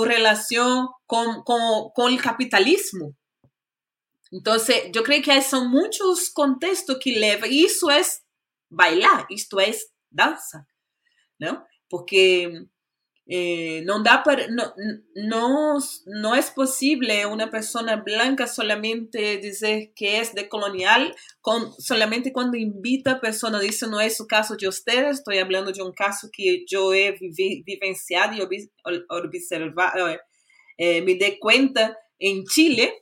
relación 0.04 0.90
con, 1.06 1.42
con 1.46 2.12
el 2.12 2.22
capitalismo. 2.22 3.16
Entonces, 4.30 4.90
yo 4.92 5.04
creo 5.04 5.22
que 5.22 5.42
son 5.42 5.72
muchos 5.72 6.32
contextos 6.32 6.98
que 7.02 7.14
llevan, 7.14 7.50
y 7.50 7.64
eso 7.64 7.90
es 7.92 8.26
bailar, 8.68 9.26
esto 9.30 9.62
es 9.62 9.94
danza, 10.10 10.68
¿no? 11.40 11.66
Porque 11.88 12.68
eh, 13.32 13.84
no, 13.86 14.02
da 14.02 14.24
no, 14.50 14.74
no, 15.13 15.78
no, 16.08 16.36
es 16.36 16.50
posible 16.50 17.28
una 17.28 17.52
persona 17.52 17.98
blanca 17.98 18.48
solamente 18.48 19.38
decir 19.38 19.94
que 19.96 20.20
es 20.20 20.34
decolonial 20.34 21.15
con, 21.39 21.72
solamente 21.80 22.34
cuando 22.34 22.58
invita 22.58 23.12
a 23.12 23.22
personas. 23.22 23.62
Dice 23.62 23.86
no 23.88 24.02
es 24.02 24.20
el 24.20 24.26
caso 24.26 24.56
de 24.56 24.68
ustedes, 24.68 25.20
estoy 25.20 25.38
hablando 25.38 25.72
de 25.72 25.84
un 25.84 25.94
caso 25.94 26.30
que 26.34 26.65
yo 26.68 26.92
he 26.92 27.20
vivenciado 27.63 28.34
y 28.34 28.42
observado, 28.42 30.10
eh, 30.80 31.02
me 31.04 31.13
di 31.13 31.38
cuenta 31.38 31.96
en 32.18 32.46
Chile. 32.46 32.96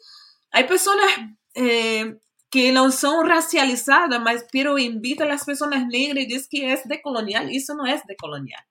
Hay 0.51 0.65
personas 0.65 1.09
eh, 1.53 2.17
que 2.49 2.73
no 2.73 2.91
son 2.91 3.29
racializadas, 3.29 4.19
mas 4.19 4.45
pero 4.51 4.77
invita 4.77 5.23
a 5.23 5.27
las 5.27 5.45
personas 5.45 5.87
negras 5.87 6.25
y 6.25 6.27
dice 6.27 6.47
que 6.51 6.73
es 6.73 6.81
decolonial. 6.83 7.49
Eso 7.49 7.75
no 7.75 7.85
es 7.85 8.01
decolonial. 8.05 8.61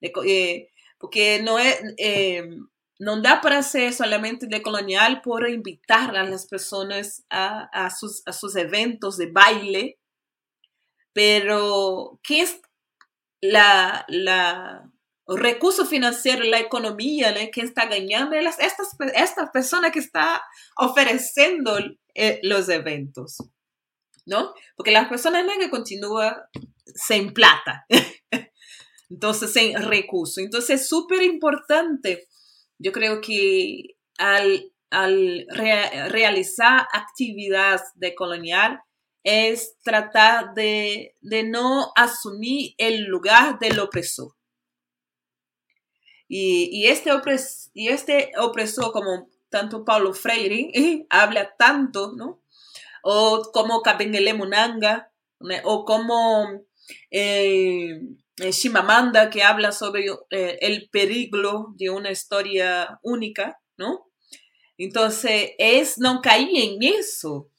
Eh, 0.00 0.68
porque 0.98 1.40
no 1.42 1.58
es, 1.58 1.78
eh, 1.98 2.48
no 2.98 3.20
da 3.20 3.40
para 3.40 3.62
ser 3.62 3.92
solamente 3.92 4.46
decolonial 4.46 5.20
por 5.20 5.48
invitar 5.48 6.16
a 6.16 6.24
las 6.24 6.46
personas 6.46 7.24
a, 7.28 7.68
a, 7.72 7.90
sus, 7.90 8.22
a 8.26 8.32
sus 8.32 8.56
eventos 8.56 9.16
de 9.16 9.30
baile, 9.30 9.98
pero 11.12 12.18
¿qué 12.22 12.42
es 12.42 12.60
la, 13.40 14.04
la, 14.08 14.90
el 15.28 15.38
recurso 15.38 15.86
financiero, 15.86 16.44
la 16.44 16.60
economía, 16.60 17.32
¿no? 17.32 17.40
¿Quién 17.52 17.66
está 17.66 17.86
ganando? 17.86 18.40
Las, 18.40 18.58
estas, 18.58 18.96
esta 19.14 19.50
persona 19.52 19.90
que 19.90 19.98
está 19.98 20.42
ofreciendo 20.76 21.78
eh, 22.14 22.40
los 22.42 22.68
eventos, 22.68 23.38
¿no? 24.24 24.54
Porque 24.76 24.90
las 24.92 25.08
personas 25.08 25.44
negras 25.44 25.70
continúan 25.70 26.34
sin 26.84 27.32
plata, 27.32 27.86
entonces 29.08 29.52
sin 29.52 29.76
recursos. 29.76 30.38
Entonces 30.38 30.80
es 30.80 30.88
súper 30.88 31.22
importante, 31.22 32.28
yo 32.78 32.92
creo 32.92 33.20
que 33.20 33.96
al, 34.18 34.72
al 34.90 35.46
realizar 35.50 36.86
actividades 36.92 37.82
de 37.94 38.14
colonial, 38.14 38.80
es 39.26 39.76
tratar 39.82 40.54
de, 40.54 41.16
de 41.20 41.42
no 41.42 41.90
asumir 41.96 42.74
el 42.78 43.06
lugar 43.06 43.58
del 43.58 43.80
opresor. 43.80 44.36
Y, 46.28 46.68
y, 46.70 46.86
este, 46.86 47.10
opres, 47.10 47.72
y 47.74 47.88
este 47.88 48.30
opresor 48.38 48.92
como 48.92 49.28
tanto 49.48 49.84
Paulo 49.84 50.14
Freire 50.14 50.70
habla 51.10 51.56
tanto, 51.56 52.12
¿no? 52.16 52.40
O 53.02 53.50
como 53.52 53.82
Kabengele 53.82 54.32
Munanga, 54.32 55.12
o 55.64 55.84
como 55.84 56.46
eh, 57.10 58.00
Shimamanda, 58.36 59.30
que 59.30 59.42
habla 59.42 59.72
sobre 59.72 60.06
eh, 60.30 60.58
el 60.60 60.88
peligro 60.90 61.74
de 61.76 61.90
una 61.90 62.10
historia 62.10 62.98
única, 63.02 63.58
¿no? 63.76 64.10
Entonces, 64.78 65.52
es 65.58 65.98
no 65.98 66.20
caer 66.20 66.48
en 66.52 66.82
eso. 66.82 67.50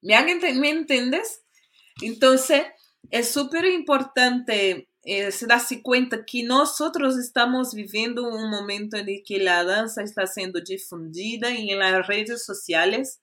¿Me, 0.00 0.14
¿Me 0.54 0.70
entiendes? 0.70 1.42
Entonces, 2.00 2.62
es 3.10 3.32
súper 3.32 3.64
importante 3.64 4.88
eh, 5.10 5.32
se 5.32 5.46
da 5.46 5.58
cuenta 5.82 6.26
que 6.26 6.42
nosotros 6.42 7.16
estamos 7.16 7.72
viviendo 7.72 8.28
un 8.28 8.50
momento 8.50 8.98
en 8.98 9.08
el 9.08 9.22
que 9.24 9.38
la 9.38 9.64
danza 9.64 10.02
está 10.02 10.26
siendo 10.26 10.60
difundida 10.60 11.48
en 11.48 11.78
las 11.78 12.06
redes 12.06 12.44
sociales, 12.44 13.22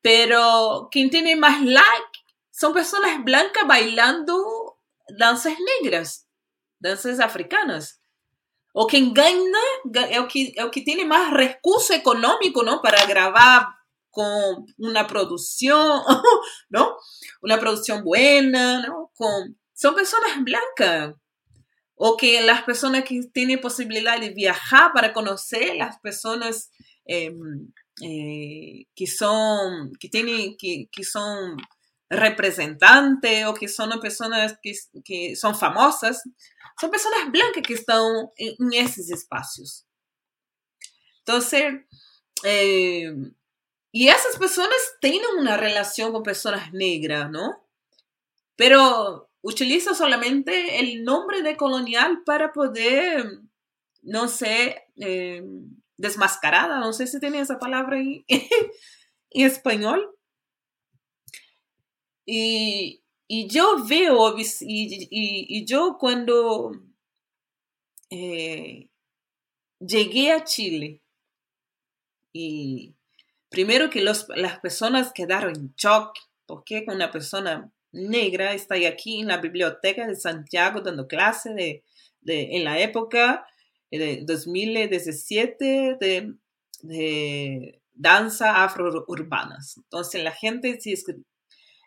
pero 0.00 0.88
quien 0.92 1.10
tiene 1.10 1.34
más 1.34 1.64
like 1.64 2.17
son 2.58 2.72
personas 2.72 3.22
blancas 3.22 3.66
bailando 3.66 4.78
danzas 5.16 5.54
negras, 5.80 6.26
danzas 6.80 7.20
africanas. 7.20 8.00
O 8.72 8.86
quien 8.86 9.14
gana, 9.14 9.60
el 10.10 10.26
que, 10.28 10.52
el 10.56 10.70
que 10.70 10.82
tiene 10.82 11.04
más 11.04 11.32
recurso 11.32 11.94
económico, 11.94 12.62
¿no? 12.62 12.82
Para 12.82 13.04
grabar 13.06 13.66
con 14.10 14.66
una 14.76 15.06
producción, 15.06 16.02
¿no? 16.68 16.96
Una 17.42 17.58
producción 17.58 18.02
buena, 18.02 18.86
¿no? 18.86 19.10
Con 19.14 19.56
son 19.72 19.94
personas 19.94 20.42
blancas 20.42 21.14
o 21.94 22.16
que 22.16 22.40
las 22.40 22.64
personas 22.64 23.04
que 23.04 23.20
tienen 23.32 23.60
posibilidad 23.60 24.20
de 24.20 24.30
viajar 24.30 24.90
para 24.92 25.12
conocer 25.12 25.76
las 25.76 25.98
personas 26.00 26.70
em, 27.04 27.72
eh, 28.02 28.86
que 28.94 29.06
son 29.06 29.92
que 30.00 30.08
tienen 30.08 30.56
que, 30.56 30.88
son 31.04 31.56
representantes 32.10 33.46
o 33.46 33.54
que 33.54 33.68
son 33.68 33.98
personas 34.00 34.58
que, 34.62 35.36
son 35.36 35.54
famosas. 35.54 36.22
Son 36.80 36.90
personas 36.90 37.30
blancas 37.30 37.62
que 37.66 37.74
están 37.74 38.02
en, 38.36 38.72
esos 38.72 39.10
espacios. 39.10 39.86
Entonces 41.20 41.74
em, 42.44 43.34
y 43.90 44.08
esas 44.08 44.36
personas 44.36 44.78
tienen 45.00 45.28
una 45.38 45.56
relación 45.56 46.12
con 46.12 46.22
personas 46.22 46.72
negras 46.72 47.30
no 47.30 47.68
pero 48.58 49.30
utiliza 49.40 49.94
solamente 49.94 50.80
el 50.80 51.04
nombre 51.04 51.42
de 51.42 51.56
colonial 51.56 52.24
para 52.26 52.52
poder, 52.52 53.24
no 54.02 54.26
sé, 54.26 54.82
eh, 54.96 55.44
desmascarada, 55.96 56.80
no 56.80 56.92
sé 56.92 57.06
si 57.06 57.20
tiene 57.20 57.38
esa 57.38 57.60
palabra 57.60 58.00
en, 58.00 58.24
español. 59.30 60.12
Y, 62.30 63.02
yo 63.48 63.86
veo, 63.86 64.34
y, 64.60 65.64
yo 65.64 65.96
cuando 65.98 66.72
eh, 68.10 68.90
llegué 69.80 70.32
a 70.32 70.44
Chile, 70.44 71.00
y 72.30 72.94
primero 73.48 73.88
que 73.88 74.02
las 74.02 74.26
personas 74.60 75.10
quedaron 75.14 75.56
en 75.56 75.74
shock, 75.74 76.18
porque 76.44 76.84
una 76.86 77.10
persona 77.10 77.72
negra 77.92 78.52
está 78.52 78.74
aquí 78.86 79.20
en 79.20 79.28
la 79.28 79.38
biblioteca 79.38 80.06
de 80.06 80.14
Santiago 80.14 80.82
dando 80.82 81.08
clase 81.08 81.54
de, 81.54 81.82
en 82.26 82.64
la 82.64 82.78
época 82.78 83.46
de 83.90 84.22
2017 84.26 85.96
de, 85.98 86.34
de 86.82 87.80
danza 87.94 88.64
afrourbanas. 88.64 89.78
Entonces 89.78 90.22
la 90.22 90.32
gente 90.32 90.78
eh, 90.78 91.22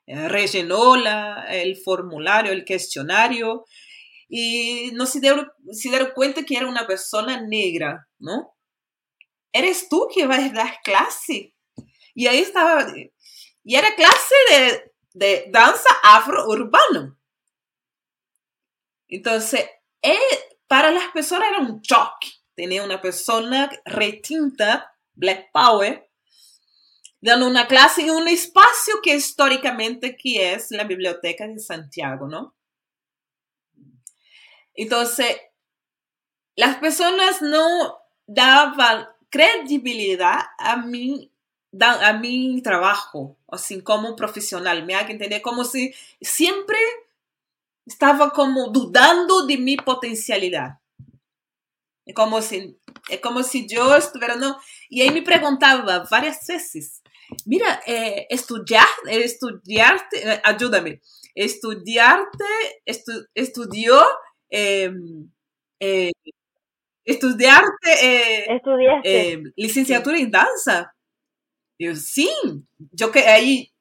rellenó 0.07 0.95
la, 0.95 1.45
el 1.49 1.77
formulario, 1.77 2.51
el 2.51 2.65
cuestionario 2.65 3.65
y 4.27 4.91
no 4.93 5.05
se 5.05 5.19
dieron, 5.19 5.49
se 5.71 5.89
dieron 5.89 6.11
cuenta 6.13 6.43
que 6.43 6.57
era 6.57 6.67
una 6.67 6.87
persona 6.87 7.41
negra, 7.41 8.07
¿no? 8.19 8.55
Eres 9.53 9.89
tú 9.89 10.07
que 10.13 10.25
vas 10.25 10.39
a 10.39 10.53
dar 10.53 10.77
clase. 10.83 11.53
Y 12.13 12.27
ahí 12.27 12.39
estaba, 12.39 12.85
y 13.63 13.75
era 13.75 13.95
clase 13.95 14.35
de 14.49 14.91
de 15.13 15.45
danza 15.49 15.89
afro-urbano. 16.03 17.17
Entonces, 19.07 19.69
eh, 20.01 20.17
para 20.67 20.91
las 20.91 21.09
personas 21.11 21.49
era 21.49 21.59
un 21.59 21.81
shock 21.81 22.15
tener 22.55 22.81
una 22.81 23.01
persona 23.01 23.69
retinta, 23.85 24.93
Black 25.13 25.51
Power, 25.51 26.09
dando 27.21 27.47
una 27.47 27.67
clase 27.67 28.01
en 28.01 28.11
un 28.11 28.27
espacio 28.27 28.95
que 29.01 29.15
históricamente 29.15 30.17
que 30.17 30.53
es 30.53 30.71
la 30.71 30.83
Biblioteca 30.83 31.47
de 31.47 31.59
Santiago, 31.59 32.27
¿no? 32.27 32.55
Entonces, 34.73 35.37
las 36.55 36.77
personas 36.77 37.41
no 37.41 37.99
daban 38.25 39.07
credibilidad 39.29 40.39
a 40.57 40.77
mí 40.77 41.31
a 41.79 42.13
mi 42.13 42.61
trabajo, 42.61 43.37
así 43.47 43.81
como 43.81 44.15
profesional, 44.15 44.85
me 44.85 44.95
haga 44.95 45.11
entender 45.11 45.41
como 45.41 45.63
si 45.63 45.93
siempre 46.19 46.77
estaba 47.85 48.31
como 48.31 48.69
dudando 48.69 49.45
de 49.45 49.57
mi 49.57 49.77
potencialidad. 49.77 50.79
Como 52.13 52.41
si, 52.41 52.77
como 53.23 53.41
si 53.43 53.67
yo 53.67 53.95
estuviera, 53.95 54.35
no, 54.35 54.59
y 54.89 55.01
ahí 55.01 55.11
me 55.11 55.21
preguntaba 55.21 56.05
varias 56.11 56.45
veces, 56.45 57.00
mira, 57.45 57.81
eh, 57.85 58.27
estudiar, 58.29 58.87
estudiarte, 59.09 60.17
eh, 60.29 60.41
ayúdame, 60.43 61.01
estudiarte, 61.35 62.45
estudió, 63.35 64.01
em, 64.49 65.29
eh, 65.79 66.11
estudiarte, 67.05 67.91
em, 69.03 69.43
licenciatura 69.55 70.17
en 70.19 70.31
danza. 70.31 70.93
Yo, 71.79 71.95
sí, 71.95 72.29
yo 72.91 73.11
que 73.11 73.21
ahí 73.21 73.71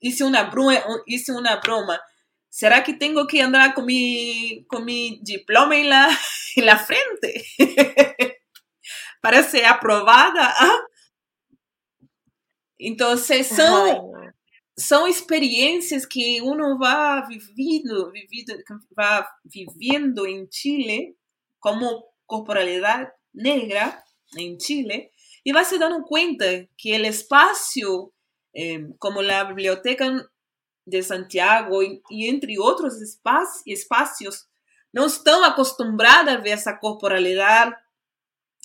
hice 0.00 0.24
una 0.24 0.44
broma, 0.44 0.82
hice 1.06 1.32
una 1.32 1.56
broma. 1.56 2.00
¿Será 2.48 2.82
que 2.84 2.94
tengo 2.94 3.26
que 3.26 3.42
andar 3.42 3.74
con 3.74 3.86
mi, 3.86 4.64
con 4.68 4.84
mi 4.84 5.20
diploma 5.22 5.76
en 5.76 5.88
la, 5.90 6.08
en 6.56 6.66
la 6.66 6.78
frente 6.78 7.44
para 9.22 9.42
ser 9.42 9.66
aprobada? 9.66 10.54
¿Ah? 10.58 10.80
Entonces, 12.82 13.46
son, 13.46 14.32
son 14.74 15.08
experiencias 15.08 16.06
que 16.06 16.40
uno 16.42 16.78
va 16.78 17.26
viviendo, 17.28 18.10
viviendo, 18.10 18.54
va 18.98 19.28
viviendo 19.44 20.26
en 20.26 20.48
Chile 20.48 21.14
como 21.58 22.06
corporalidad 22.24 23.12
negra 23.34 24.02
en 24.36 24.56
Chile 24.56 25.12
y 25.44 25.52
va 25.52 25.64
se 25.64 25.78
dando 25.78 26.04
cuenta 26.04 26.46
que 26.76 26.96
el 26.96 27.04
espacio, 27.04 28.12
eh, 28.54 28.88
como 28.98 29.20
la 29.20 29.44
biblioteca 29.44 30.26
de 30.86 31.02
Santiago 31.02 31.82
y, 31.82 32.28
entre 32.28 32.56
otros 32.58 32.94
espacios, 33.66 34.48
no 34.92 35.04
están 35.06 35.44
acostumbradas 35.44 36.36
a 36.36 36.40
ver 36.40 36.54
esa 36.54 36.78
corporalidad 36.78 37.74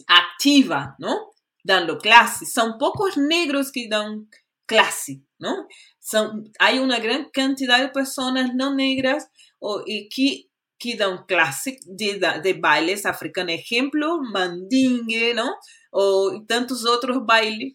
activa, 0.07 0.95
¿no? 0.99 1.34
Dando 1.65 1.97
clases. 1.97 2.53
Son 2.53 2.77
pocos 2.77 3.17
negros 3.17 3.71
que 3.71 3.87
dan 3.89 4.29
clase, 4.67 5.21
¿no? 5.39 5.67
Son, 5.99 6.51
hay 6.59 6.77
una 6.77 6.99
gran 6.99 7.29
cantidad 7.33 7.79
de 7.79 7.89
personas 7.89 8.53
no 8.53 8.73
negras 8.75 9.29
o, 9.59 9.81
y 9.85 10.07
que, 10.07 10.49
que 10.77 10.95
dan 10.95 11.25
clase 11.25 11.79
de, 11.85 12.53
bailes 12.61 13.05
africanos. 13.07 13.55
Ejemplo, 13.55 14.19
mandingue, 14.21 15.33
¿no? 15.33 15.55
O 15.91 16.43
tantos 16.47 16.85
otros 16.85 17.25
bailes. 17.25 17.73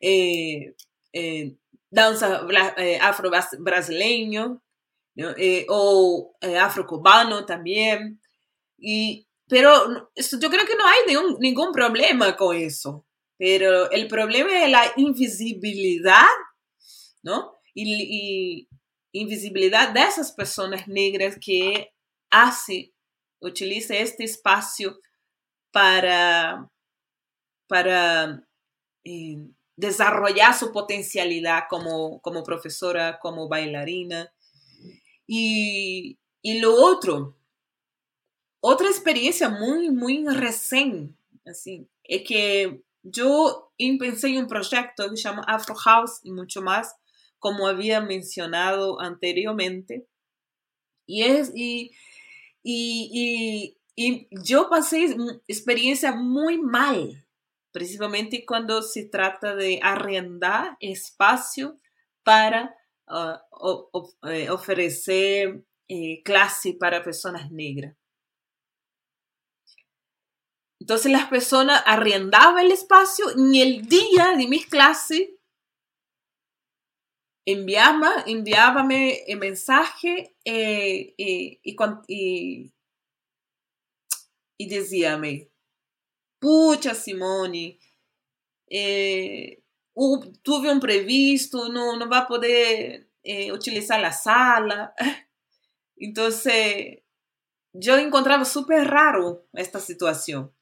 Eh, 0.00 0.74
eh, 1.12 1.56
danza 1.90 2.46
eh, 2.78 2.98
afro-brasileño 3.00 4.62
o 5.68 6.34
afro-cubano 6.58 7.44
también. 7.44 8.22
Y, 8.78 9.26
pero 9.48 10.08
yo 10.14 10.50
creo 10.50 10.64
que 10.64 10.76
no 10.76 10.86
hay 10.86 10.98
ningún 11.40 11.72
problema 11.72 12.34
con 12.34 12.56
eso. 12.56 13.04
Pero 13.38 13.90
el 13.92 14.08
problema 14.08 14.64
es 14.64 14.70
la 14.70 14.92
invisibilidad, 14.96 16.26
¿no? 17.22 17.54
Y, 17.74 18.68
invisibilidad 19.10 19.94
de 19.94 20.02
esas 20.02 20.32
personas 20.32 20.86
negras 20.86 21.38
que 21.40 21.92
hace, 22.30 22.92
utiliza 23.40 23.94
este 23.94 24.24
espacio 24.24 25.00
para, 25.72 26.70
para 27.66 28.44
eh, 29.04 29.48
desarrollar 29.76 30.54
su 30.54 30.70
potencialidad 30.72 31.64
como, 31.70 32.20
como 32.20 32.42
profesora, 32.42 33.18
como 33.18 33.48
bailarina. 33.48 34.30
Y, 35.26 36.18
y 36.42 36.58
lo 36.60 36.74
otro, 36.74 37.38
otra 38.60 38.88
experiencia 38.88 39.48
muy, 39.48 39.90
muy 39.90 40.26
recién, 40.26 41.16
así, 41.46 41.88
es 42.04 42.22
que 42.26 42.82
yo 43.02 43.72
pensé 43.98 44.28
en 44.28 44.38
un 44.38 44.46
proyecto 44.48 45.08
que 45.08 45.16
se 45.16 45.22
llama 45.22 45.44
Afro 45.46 45.74
House 45.74 46.20
y 46.22 46.32
mucho 46.32 46.62
más, 46.62 46.94
como 47.38 47.66
había 47.66 48.00
mencionado 48.00 49.00
anteriormente. 49.00 50.06
Y, 51.06 51.22
es, 51.22 51.52
y, 51.54 51.92
y, 52.62 53.76
y, 53.96 54.28
yo 54.44 54.68
pasé 54.68 55.16
experiencia 55.46 56.12
muy 56.12 56.60
mal, 56.60 57.26
principalmente 57.72 58.44
cuando 58.44 58.82
se 58.82 59.04
trata 59.06 59.54
de 59.54 59.80
arrendar 59.82 60.76
espacio 60.80 61.78
para 62.22 62.74
ah, 63.06 63.42
eh, 64.28 64.50
ofrecer 64.50 65.64
eh, 65.88 66.22
clase 66.22 66.76
para 66.78 67.02
personas 67.02 67.50
negras. 67.50 67.97
Entonces 70.80 71.10
las 71.10 71.28
personas 71.28 71.82
arrendaban 71.86 72.64
el 72.64 72.72
espacio 72.72 73.26
y 73.36 73.60
el 73.60 73.88
día 73.88 74.34
de 74.36 74.46
mis 74.46 74.66
clases 74.66 75.28
enviaba, 77.50 78.24
enviábame 78.26 79.24
el 79.26 79.38
mensaje 79.38 80.36
eh, 80.44 81.14
eh, 81.16 81.60
y, 81.62 81.76
y, 82.06 82.72
y, 84.58 84.68
decíame, 84.68 85.50
pucha 86.38 86.94
Simone, 86.94 87.78
eh, 88.68 89.62
tuve 90.42 90.70
un 90.70 90.78
previsto, 90.78 91.70
no, 91.70 91.96
no 91.96 92.08
va 92.08 92.18
a 92.18 92.28
poder 92.28 93.08
utilizar 93.52 94.00
la 94.00 94.12
sala. 94.12 94.94
Entonces, 95.96 96.98
yo 97.72 97.96
encontraba 97.96 98.44
súper 98.44 98.86
raro 98.86 99.46
esta 99.54 99.80
situación. 99.80 100.52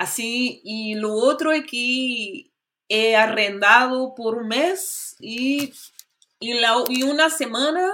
Así, 0.00 0.62
y 0.64 0.94
lo 0.94 1.12
otro 1.12 1.52
es 1.52 1.66
que 1.66 2.50
he 2.88 3.16
arrendado 3.16 4.14
por 4.14 4.38
un 4.38 4.48
mes 4.48 5.14
y, 5.20 5.74
y, 6.38 7.02
una 7.02 7.28
semana 7.28 7.86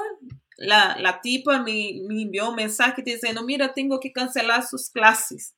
la, 0.56 0.96
la 1.00 1.20
tipa 1.20 1.58
me, 1.64 2.00
me, 2.06 2.22
envió 2.22 2.50
un 2.50 2.54
mensaje 2.54 3.02
diciendo, 3.02 3.42
mira, 3.42 3.74
tengo 3.74 3.98
que 3.98 4.12
cancelar 4.12 4.64
sus 4.64 4.88
clases 4.88 5.56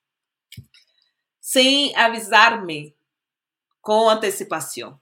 sin 1.39 1.95
avisarme 1.95 2.97
con 3.83 4.11
anticipación. 4.11 4.99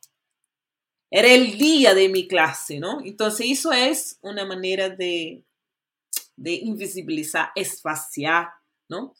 Era 1.12 1.28
el 1.28 1.56
día 1.58 1.94
de 1.94 2.08
mi 2.08 2.26
clase, 2.26 2.80
¿no? 2.80 2.98
Entonces 3.04 3.46
eso 3.50 3.70
es 3.70 4.18
una 4.20 4.44
manera 4.44 4.88
de, 4.88 5.44
de 6.34 6.54
invisibilizar, 6.54 7.52
espaciar, 7.54 8.48
¿no? 8.88 9.14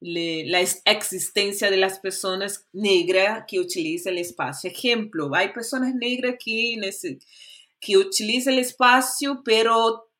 La 0.00 0.60
existencia 0.60 1.70
de 1.70 1.76
las 1.76 1.98
personas 1.98 2.66
negras 2.72 3.44
que 3.48 3.58
utilizan 3.58 4.12
el 4.14 4.20
espacio. 4.20 4.70
Ejemplo, 4.70 5.30
hay 5.34 5.52
personas 5.52 5.94
negras 5.94 6.36
que, 6.42 6.78
que 7.80 7.96
utilizan 7.96 8.54
el 8.54 8.60
espacio, 8.60 9.42
pero 9.44 10.10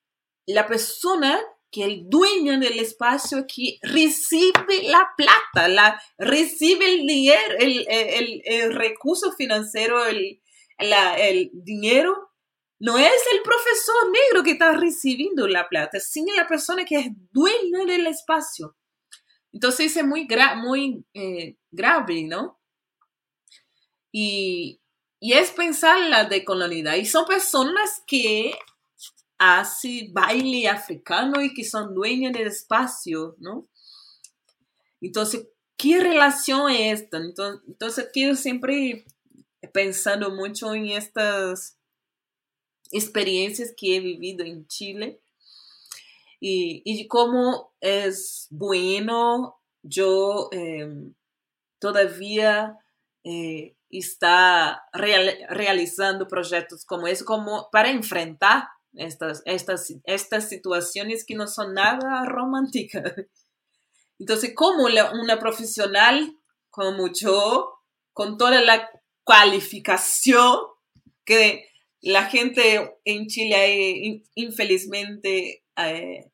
la 0.47 0.67
persona 0.67 1.39
que 1.71 1.85
el 1.85 2.09
dueño 2.09 2.59
del 2.59 2.79
espacio 2.79 3.47
que 3.47 3.79
recibe 3.83 4.85
la 4.85 5.11
plata, 5.17 5.69
la, 5.69 6.03
recibe 6.17 6.95
el 6.95 7.07
dinero, 7.07 7.55
el, 7.59 7.87
el, 7.89 8.43
el 8.45 8.75
recurso 8.75 9.33
financiero, 9.33 10.07
el, 10.07 10.41
el 10.79 11.51
dinero, 11.53 12.29
no 12.81 12.97
es 12.97 13.23
el 13.33 13.43
profesor 13.43 14.11
negro 14.11 14.45
que 14.45 14.53
está 14.53 14.73
recibiendo 14.73 15.47
la 15.47 15.69
plata, 15.69 15.99
sino 16.01 16.35
la 16.35 16.47
persona 16.47 16.85
que 16.85 16.97
es 16.97 17.07
dueña 17.33 17.85
del 17.87 18.07
espacio. 18.07 18.78
Entonces 19.53 19.97
es 19.97 20.05
muy, 20.07 20.29
muy 20.57 21.05
eh, 21.15 21.57
grave, 21.71 22.25
¿no? 22.25 22.59
Y, 24.13 24.81
y 25.21 25.33
es 25.33 25.51
pensar 25.51 25.99
la 26.09 26.25
decolonialidad. 26.25 26.97
Y 26.97 27.07
son 27.07 27.27
personas 27.27 28.03
que 28.07 28.53
hacen 29.39 30.13
baile 30.13 30.69
africano 30.69 31.41
y 31.43 31.55
que 31.55 31.65
son 31.65 31.95
dueñas 31.95 32.33
del 32.33 32.49
espacio, 32.49 33.37
¿no? 33.39 33.69
Entonces, 35.01 35.47
¿qué 35.77 36.01
relación 36.01 36.71
es 36.71 37.03
esta? 37.03 37.19
Entonces, 37.19 37.63
entonces 37.69 38.09
quiero 38.13 38.35
siempre 38.35 39.05
pensando 39.73 40.31
mucho 40.31 40.75
en 40.75 40.87
estas 40.87 41.79
experiencias 42.91 43.73
que 43.77 43.97
he 43.97 44.01
vivido 44.01 44.45
en 44.45 44.67
Chile 44.67 45.21
y, 46.41 46.83
y 46.85 47.09
cómo 47.09 47.73
es 47.81 48.47
bueno 48.51 49.59
yo 49.83 50.49
em, 50.53 51.15
todavía 51.79 52.79
eh, 53.25 53.77
está 53.91 54.85
realizando 54.93 56.29
proyectos 56.29 56.85
como 56.85 57.07
ese 57.07 57.25
como 57.25 57.69
para 57.71 57.91
enfrentar 57.91 58.69
estas, 58.95 59.43
estas, 59.45 59.93
estas 60.05 60.49
situaciones 60.49 61.25
que 61.25 61.35
no 61.35 61.47
son 61.47 61.75
nada 61.75 62.25
románticas. 62.27 63.15
Entonces, 64.19 64.53
como 64.55 64.87
una 64.87 65.39
profesional 65.39 66.37
como 66.71 67.13
yo, 67.13 67.75
con 68.13 68.37
toda 68.37 68.61
la 68.63 68.91
cualificación 69.25 70.59
que 71.25 71.69
la 72.01 72.25
gente 72.25 72.99
en 73.05 73.27
Chile 73.27 74.25
infelizmente 74.35 75.65
eh, 75.79 76.31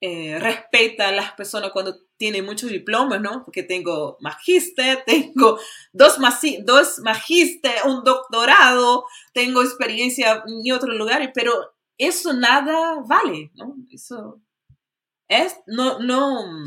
eh, 0.00 0.38
respeta 0.38 1.08
a 1.08 1.12
las 1.12 1.32
personas 1.32 1.70
cuando 1.72 1.96
tienen 2.16 2.44
muchos 2.44 2.70
diplomas, 2.70 3.20
¿no? 3.20 3.42
Porque 3.44 3.62
tengo 3.62 4.18
magíster, 4.20 5.02
tengo 5.06 5.58
dos, 5.92 6.18
dos 6.64 6.98
magíster, 7.00 7.72
un 7.86 8.04
doctorado, 8.04 9.06
tengo 9.32 9.62
experiencia 9.62 10.42
en 10.46 10.72
otros 10.72 10.96
lugares, 10.96 11.30
pero 11.34 11.52
eso 11.98 12.32
nada 12.32 13.02
vale, 13.06 13.50
¿no? 13.54 13.76
Eso 13.90 14.42
es, 15.28 15.56
no, 15.66 15.98
no, 16.00 16.64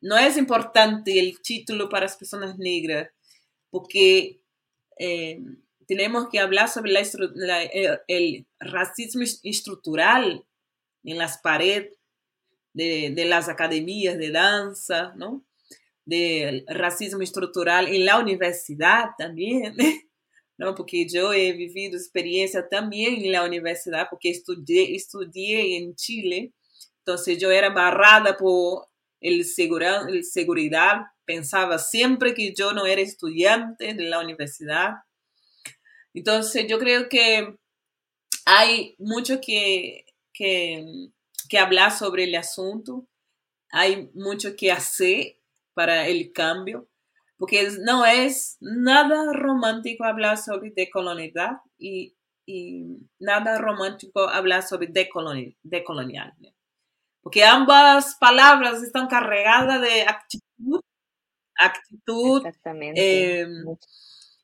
no 0.00 0.16
es 0.16 0.36
importante 0.36 1.18
el 1.18 1.40
título 1.42 1.88
para 1.88 2.06
las 2.06 2.16
personas 2.16 2.58
negras, 2.58 3.10
porque 3.70 4.40
eh, 4.98 5.40
tenemos 5.86 6.28
que 6.30 6.38
hablar 6.38 6.68
sobre 6.68 6.92
la, 6.92 7.62
el, 7.62 8.46
racismo 8.60 9.22
estructural 9.42 10.44
en 11.04 11.18
las 11.18 11.38
paredes 11.38 11.92
de, 12.72 13.12
de, 13.14 13.24
las 13.24 13.48
academias 13.48 14.18
de 14.18 14.30
danza, 14.30 15.12
¿no? 15.16 15.44
Del 16.04 16.64
racismo 16.68 17.22
estructural 17.22 17.88
en 17.88 18.04
la 18.04 18.18
universidad 18.18 19.10
también, 19.18 19.74
¿no? 20.58 20.74
Porque 20.74 21.06
yo 21.08 21.32
he 21.32 21.52
vivido 21.52 21.96
experiencia 21.96 22.68
también 22.68 23.24
en 23.24 23.32
la 23.32 23.44
universidad, 23.44 24.08
porque 24.10 24.30
estudié, 24.30 24.94
estudié 24.94 25.78
en 25.78 25.94
Chile, 25.94 26.52
entonces 27.08 27.38
yo 27.38 27.50
era 27.50 27.70
barrada 27.70 28.36
por 28.36 28.88
el, 29.20 29.44
el 30.08 30.24
seguridad, 30.24 31.02
pensaba 31.24 31.78
siempre 31.78 32.34
que 32.34 32.54
yo 32.54 32.72
no 32.72 32.86
era 32.86 33.00
estudiante 33.00 33.94
de 33.94 34.04
la 34.04 34.20
universidad. 34.20 34.96
Entonces 36.14 36.66
yo 36.68 36.78
creo 36.78 37.08
que 37.08 37.56
hay 38.44 38.94
mucho 38.98 39.40
que, 39.40 40.04
que, 40.38 41.10
que 41.48 41.58
hablar 41.58 41.90
sobre 41.90 42.24
el 42.24 42.34
asunto, 42.36 43.06
hay 43.70 44.08
mucho 44.14 44.54
que 44.56 44.70
hacer 44.70 45.36
para 45.74 46.06
el 46.06 46.32
cambio, 46.32 46.88
porque 47.36 47.68
no 47.80 48.06
es 48.06 48.56
nada 48.60 49.32
romántico 49.32 50.04
hablar 50.04 50.38
sobre 50.38 50.70
decolonialidad 50.70 51.58
y, 51.76 52.16
y 52.46 52.98
nada 53.18 53.58
romántico 53.58 54.28
hablar 54.28 54.62
sobre 54.62 54.86
decolonial, 54.86 55.56
decolonial. 55.62 56.32
Porque 57.20 57.44
ambas 57.44 58.16
palabras 58.20 58.82
están 58.82 59.08
cargadas 59.08 59.80
de 59.82 60.02
actitud, 60.02 60.80
actitud 61.56 62.46
eh, 62.94 63.46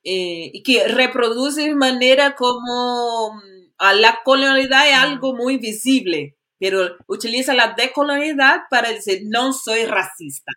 eh, 0.03 0.51
y 0.53 0.61
que 0.61 0.87
reproduce 0.87 1.61
de 1.61 1.75
manera 1.75 2.35
como 2.35 3.41
la 3.79 4.21
colonialidad 4.23 4.89
es 4.89 4.95
algo 4.95 5.35
muy 5.35 5.57
visible, 5.57 6.37
pero 6.59 6.97
utiliza 7.07 7.53
la 7.53 7.73
decolonialidad 7.77 8.61
para 8.69 8.89
decir 8.89 9.23
no 9.25 9.53
soy 9.53 9.85
racista. 9.85 10.51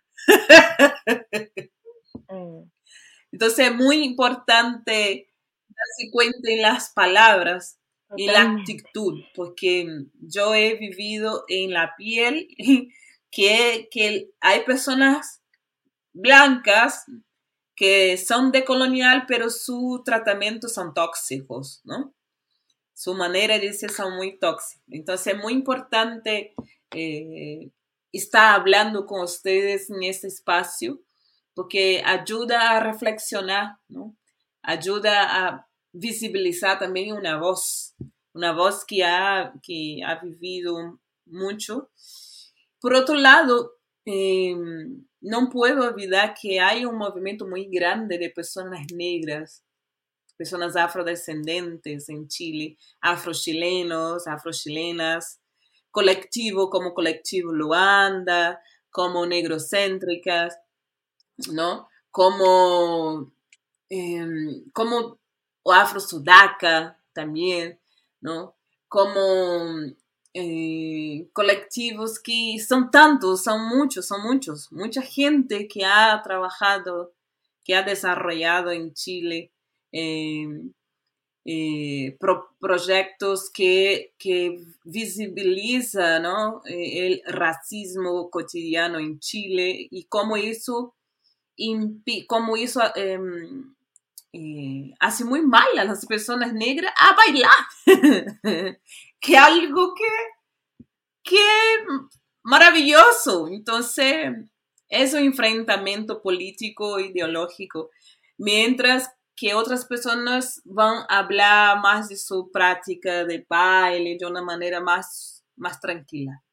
Mm. 2.31 2.69
Entonces 3.31 3.69
es 3.69 3.75
muy 3.75 4.03
importante 4.03 5.33
darse 5.67 6.11
cuenta 6.11 6.51
en 6.51 6.61
las 6.61 6.91
palabras 6.91 7.79
y 8.15 8.27
la 8.27 8.41
actitud, 8.41 9.23
porque 9.35 9.87
yo 10.19 10.53
he 10.53 10.75
vivido 10.75 11.43
en 11.47 11.73
la 11.73 11.95
piel 11.95 12.47
que, 13.31 13.87
que 13.91 14.29
hay 14.41 14.63
personas 14.63 15.41
blancas 16.13 17.05
que 17.75 18.17
son 18.17 18.51
de 18.51 18.65
colonial, 18.65 19.25
pero 19.27 19.49
su 19.49 20.01
tratamiento 20.03 20.67
son 20.67 20.93
tóxicos, 20.93 21.81
¿no? 21.83 22.13
Su 22.99 23.13
manera 23.13 23.57
de 23.57 23.67
decir 23.67 23.91
son 23.91 24.17
muy 24.17 24.37
tóxicos. 24.37 24.83
Entonces 24.89 25.33
es 25.33 25.41
muy 25.41 25.53
importante 25.53 26.53
eh, 26.91 27.71
estar 28.11 28.59
hablando 28.59 29.05
con 29.05 29.21
ustedes 29.21 29.89
en 29.89 30.03
este 30.03 30.27
espacio, 30.27 31.01
porque 31.53 32.03
ayuda 32.05 32.71
a 32.71 32.81
reflexionar. 32.81 33.77
Ayuda 34.61 35.47
a 35.47 35.69
visibilizar 35.93 36.77
también 36.77 37.15
una 37.15 37.37
voz, 37.37 37.95
una 38.33 38.51
voz 38.51 38.83
que 38.83 39.05
ha, 39.05 39.53
que 39.63 40.01
ha 40.05 40.19
vivido 40.19 40.99
mucho. 41.25 41.89
Por 42.81 42.95
otro 42.95 43.15
lado, 43.15 43.77
eh, 44.03 44.53
no 45.21 45.49
puedo 45.49 45.87
olvidar 45.87 46.33
que 46.33 46.59
hay 46.59 46.83
un 46.83 46.97
movimiento 46.97 47.47
muy 47.47 47.69
grande 47.71 48.17
de 48.17 48.29
personas 48.29 48.91
negras, 48.93 49.63
personas 50.39 50.77
afrodescendentes 50.77 52.07
en 52.07 52.29
Chile, 52.29 52.77
afrochilenos, 53.01 54.25
afrochilenas, 54.25 55.41
colectivo 55.91 56.69
como 56.69 56.93
colectivo 56.93 57.51
Luanda, 57.51 58.61
como 58.89 59.25
negrocéntricas, 59.25 60.57
¿no? 61.51 61.89
Como, 62.09 63.33
eh, 63.89 64.63
como 64.71 65.19
afro-sudaca 65.65 66.97
también, 67.11 67.77
¿no? 68.21 68.55
Como 68.87 69.91
eh, 70.33 71.29
colectivos 71.33 72.17
que 72.17 72.55
son 72.65 72.91
tantos, 72.91 73.43
son 73.43 73.67
muchos, 73.67 74.07
son 74.07 74.23
muchos, 74.23 74.71
mucha 74.71 75.01
gente 75.01 75.67
que 75.67 75.83
ha 75.83 76.21
trabajado, 76.23 77.11
que 77.65 77.75
ha 77.75 77.83
desarrollado 77.83 78.71
en 78.71 78.93
Chile 78.93 79.51
em, 79.91 80.71
eh, 81.45 82.17
proyectos 82.59 83.49
que, 83.51 84.13
que 84.17 84.59
visibilizan 84.83 86.25
eh, 86.65 87.07
el 87.07 87.21
racismo 87.25 88.29
cotidiano 88.29 88.99
en 88.99 89.19
Chile 89.19 89.87
y 89.89 90.03
cómo 90.05 90.37
eso, 90.37 90.95
cómo 92.27 92.55
eso 92.57 92.81
em, 92.95 93.73
hace 94.99 95.25
muy 95.25 95.41
mal 95.41 95.67
a 95.77 95.85
las 95.85 96.05
personas 96.05 96.53
negras 96.53 96.93
a 96.97 97.15
bailar. 97.15 98.77
que 99.19 99.37
algo 99.37 99.93
que, 99.95 100.83
que 101.23 101.37
maravilloso. 102.43 103.47
Entonces, 103.47 104.33
es 104.89 105.13
un 105.13 105.21
enfrentamiento 105.21 106.21
político, 106.21 106.99
ideológico, 106.99 107.89
mientras 108.37 109.09
que 109.39 109.53
otras 109.53 109.85
personas 109.85 110.61
van 110.65 111.05
a 111.07 111.19
hablar 111.19 111.79
más 111.79 112.09
de 112.09 112.17
su 112.17 112.51
práctica 112.51 113.23
de 113.23 113.45
baile 113.47 114.17
de 114.19 114.25
una 114.25 114.41
manera 114.41 114.81
más, 114.81 115.45
más 115.55 115.79
tranquila. 115.79 116.43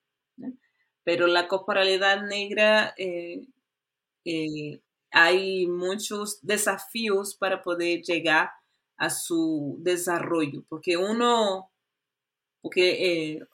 Pero 1.03 1.27
la 1.27 1.49
corporalidad 1.49 2.23
negra, 2.23 2.95
eh, 2.97 3.47
eh, 4.25 4.81
hay 5.11 5.67
muchos 5.67 6.39
desafíos 6.43 7.35
para 7.35 7.63
poder 7.63 8.03
llegar 8.03 8.51
a 8.97 9.11
su 9.11 9.77
desarrollo, 9.81 10.65
porque 10.69 10.97
uno 10.97 11.71
porque 12.61 13.37
eh, 13.37 13.47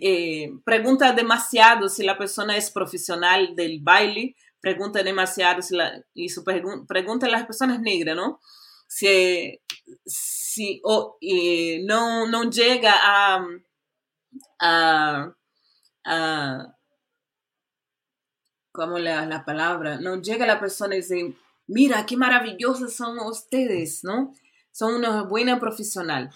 eh, 0.00 0.52
pregunta 0.64 1.12
demasiado 1.12 1.88
si 1.88 2.02
la 2.02 2.16
persona 2.16 2.56
es 2.56 2.70
profesional 2.70 3.54
del 3.54 3.80
baile, 3.80 4.34
pregunta 4.62 5.02
demasiado 5.02 5.60
si 5.60 5.76
la, 5.76 6.02
y 6.14 6.30
su 6.30 6.42
pregunta 6.44 7.26
a 7.26 7.30
las 7.30 7.44
personas 7.44 7.80
negras, 7.80 8.16
¿no? 8.16 8.40
Si, 8.88 9.60
si 10.06 10.80
o, 10.84 11.18
no, 11.84 12.26
no 12.26 12.50
llega 12.50 12.94
a, 12.94 13.46
a, 14.60 15.34
a 16.06 16.76
¿cómo 18.72 18.98
la, 18.98 19.26
la 19.26 19.44
palabra? 19.44 19.98
No 20.00 20.22
llega 20.22 20.46
la 20.46 20.60
persona 20.60 20.94
y 20.94 21.00
dice, 21.00 21.34
mira, 21.66 22.06
qué 22.06 22.16
maravillosos 22.16 22.94
son 22.94 23.18
ustedes, 23.20 24.04
¿no? 24.04 24.34
Son 24.70 24.94
una 24.94 25.24
buena 25.24 25.60
profesional 25.60 26.30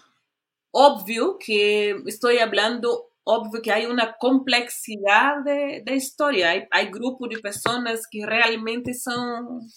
obvio 0.79 1.39
que 1.39 2.03
estoy 2.05 2.37
hablando, 2.39 3.11
obvio 3.29 3.61
que 3.61 3.73
hay 3.73 3.87
una 3.87 4.17
complejidad 4.19 5.43
de, 5.45 5.83
de 5.85 5.97
historia. 5.97 6.51
Hay, 6.51 6.69
hay, 6.71 6.91
grupos 6.91 7.29
de 7.29 7.39
personas 7.39 8.03
que 8.09 8.25
realmente 8.25 8.95
son, 8.95 9.69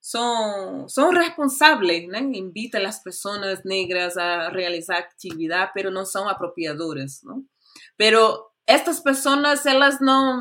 son, 0.00 0.88
son 0.88 1.16
responsables, 1.16 2.06
¿no? 2.06 2.18
invitan 2.18 2.82
a 2.82 2.84
las 2.84 3.00
personas 3.00 3.64
negras 3.64 4.16
a 4.16 4.50
realizar 4.50 4.98
actividad, 4.98 5.70
pero 5.74 5.90
no 5.90 6.06
son 6.06 6.28
apropiadoras. 6.28 7.22
¿no? 7.24 7.44
Pero 7.96 8.52
estas 8.66 9.00
personas, 9.00 9.66
ellas 9.66 10.00
no, 10.00 10.40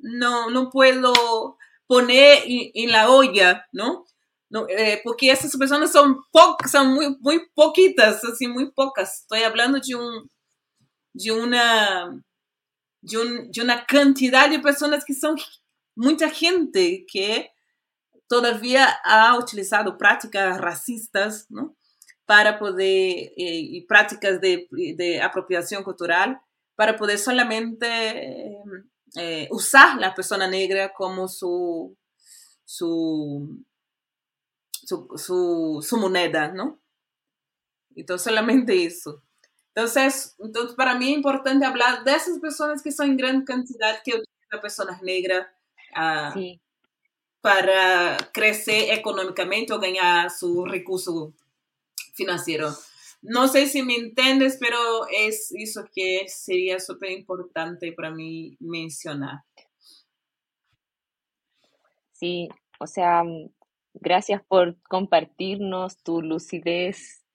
no, 0.00 0.50
no 0.50 0.70
puedo 0.70 1.58
poner 1.86 2.44
en, 2.46 2.90
la 2.90 3.10
olla, 3.10 3.66
¿no? 3.72 4.06
Eh, 4.70 5.02
porque 5.04 5.30
essas 5.30 5.54
pessoas 5.54 5.90
são 5.90 6.16
poucas, 6.32 6.70
são 6.70 6.86
muito, 6.86 7.20
muito 7.20 7.46
pouquitas, 7.54 8.24
assim, 8.24 8.48
muito 8.48 8.72
poucas. 8.72 9.20
Estou 9.20 9.38
falando 9.38 9.78
de 9.78 9.94
um 9.94 10.26
de 11.18 11.32
uma 11.32 12.22
de, 13.02 13.50
de 13.50 13.60
uma 13.60 13.78
quantidade 13.84 14.56
de 14.56 14.62
pessoas 14.62 15.02
que 15.04 15.14
são 15.14 15.34
muita 15.96 16.28
gente 16.32 17.04
que 17.08 17.50
todavia 18.28 18.86
ha 19.04 19.36
utilizado 19.36 19.96
práticas 19.96 20.58
racistas, 20.58 21.46
não? 21.50 21.74
Para 22.26 22.52
poder 22.52 23.32
eh, 23.36 24.38
de, 24.40 24.68
de 24.94 25.20
apropriação 25.20 25.82
cultural 25.82 26.38
para 26.76 26.96
poder 26.96 27.18
solamente 27.18 27.84
eh, 29.16 29.48
usar 29.50 29.96
la 29.98 30.14
persona 30.14 30.46
negra 30.46 30.92
como 30.92 31.26
su, 31.26 31.96
su, 32.64 33.64
su, 35.16 35.80
su, 35.82 35.96
moneda, 35.96 36.52
¿no? 36.52 36.80
Entonces, 37.96 38.26
solamente 38.26 38.84
eso. 38.84 39.24
Entonces, 39.78 40.34
entonces, 40.40 40.74
para 40.74 40.96
mí 40.96 41.08
es 41.08 41.16
importante 41.16 41.64
hablar 41.64 42.02
de 42.02 42.10
esas 42.12 42.40
personas 42.40 42.82
que 42.82 42.90
son 42.90 43.10
en 43.10 43.16
gran 43.16 43.44
cantidad 43.44 44.02
que 44.02 44.10
utilizan 44.10 44.60
personas 44.60 45.00
negras 45.02 45.46
ah, 45.94 46.34
para 47.40 48.16
crecer 48.32 48.92
económicamente 48.92 49.72
o 49.72 49.78
ganar 49.78 50.32
su 50.32 50.64
recurso 50.64 51.32
financiero. 52.12 52.70
No 53.22 53.46
sé 53.46 53.68
si 53.68 53.84
me 53.84 53.94
entiendes, 53.94 54.56
pero 54.58 55.06
es 55.12 55.52
eso 55.56 55.84
que 55.94 56.26
sería 56.26 56.80
súper 56.80 57.12
importante 57.12 57.92
para 57.92 58.10
mí 58.10 58.56
mencionar. 58.58 59.44
Sí, 62.14 62.48
o 62.80 62.88
sea, 62.88 63.22
mm, 63.22 63.48
gracias 63.94 64.42
por 64.42 64.76
compartirnos 64.82 66.02
tu 66.02 66.20
lucidez, 66.20 67.27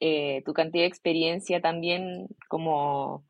eh, 0.00 0.42
tu 0.44 0.52
cantidad 0.52 0.84
de 0.84 0.88
experiencia 0.88 1.60
también, 1.60 2.28
como 2.48 3.24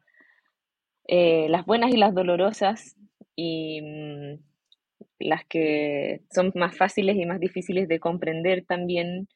eh, 1.07 1.49
las 1.49 1.65
buenas 1.65 1.91
y 1.93 1.97
las 1.97 2.15
dolorosas, 2.15 2.97
y 3.37 3.81
mm, 3.83 4.41
las 5.21 5.45
que 5.47 6.23
son 6.31 6.53
más 6.55 6.77
fáciles 6.77 7.17
y 7.17 7.27
más 7.27 7.41
difíciles 7.41 7.89
de 7.89 8.01
comprender 8.01 8.65
también 8.67 9.29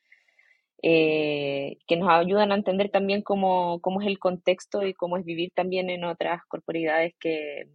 eh, 0.83 1.78
que 1.87 1.97
nos 1.97 2.11
ayudan 2.11 2.53
a 2.53 2.57
entender 2.57 2.91
también 2.91 3.22
cómo, 3.22 3.80
cómo, 3.80 4.01
es 4.01 4.09
el 4.09 4.18
contexto 4.18 4.87
y 4.87 4.95
cómo 4.95 5.16
es 5.16 5.24
vivir 5.24 5.53
también 5.55 5.91
en 5.91 6.05
otras 6.05 6.45
corporidades 6.47 7.14
que, 7.20 7.68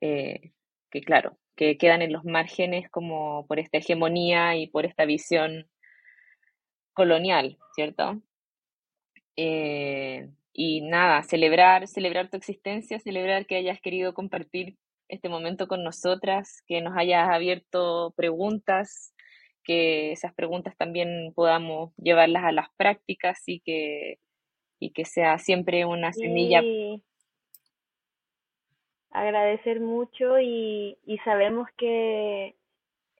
que, 0.00 1.00
claro, 1.02 1.38
que 1.56 1.78
quedan 1.78 2.02
en 2.02 2.12
los 2.12 2.24
márgenes 2.24 2.90
como 2.90 3.46
por 3.46 3.58
esta 3.58 3.78
hegemonía 3.78 4.56
y 4.56 4.68
por 4.68 4.86
esta 4.86 5.04
visión 5.04 5.66
colonial, 6.94 7.58
¿cierto? 7.74 8.22
Eh, 9.36 10.28
y 10.52 10.82
nada, 10.82 11.22
celebrar, 11.22 11.88
celebrar 11.88 12.30
tu 12.30 12.36
existencia, 12.36 13.00
celebrar 13.00 13.46
que 13.46 13.56
hayas 13.56 13.80
querido 13.80 14.14
compartir 14.14 14.76
este 15.08 15.28
momento 15.28 15.66
con 15.66 15.82
nosotras, 15.82 16.62
que 16.66 16.80
nos 16.80 16.96
hayas 16.96 17.28
abierto 17.28 18.14
preguntas 18.16 19.14
que 19.64 20.12
esas 20.12 20.32
preguntas 20.34 20.76
también 20.76 21.32
podamos 21.34 21.92
llevarlas 21.96 22.44
a 22.44 22.52
las 22.52 22.68
prácticas 22.76 23.42
y 23.46 23.60
que, 23.60 24.18
y 24.78 24.92
que 24.92 25.04
sea 25.04 25.38
siempre 25.38 25.86
una 25.86 26.12
semilla. 26.12 26.62
Agradecer 29.10 29.80
mucho 29.80 30.38
y, 30.38 30.98
y 31.06 31.18
sabemos 31.18 31.68
que, 31.76 32.56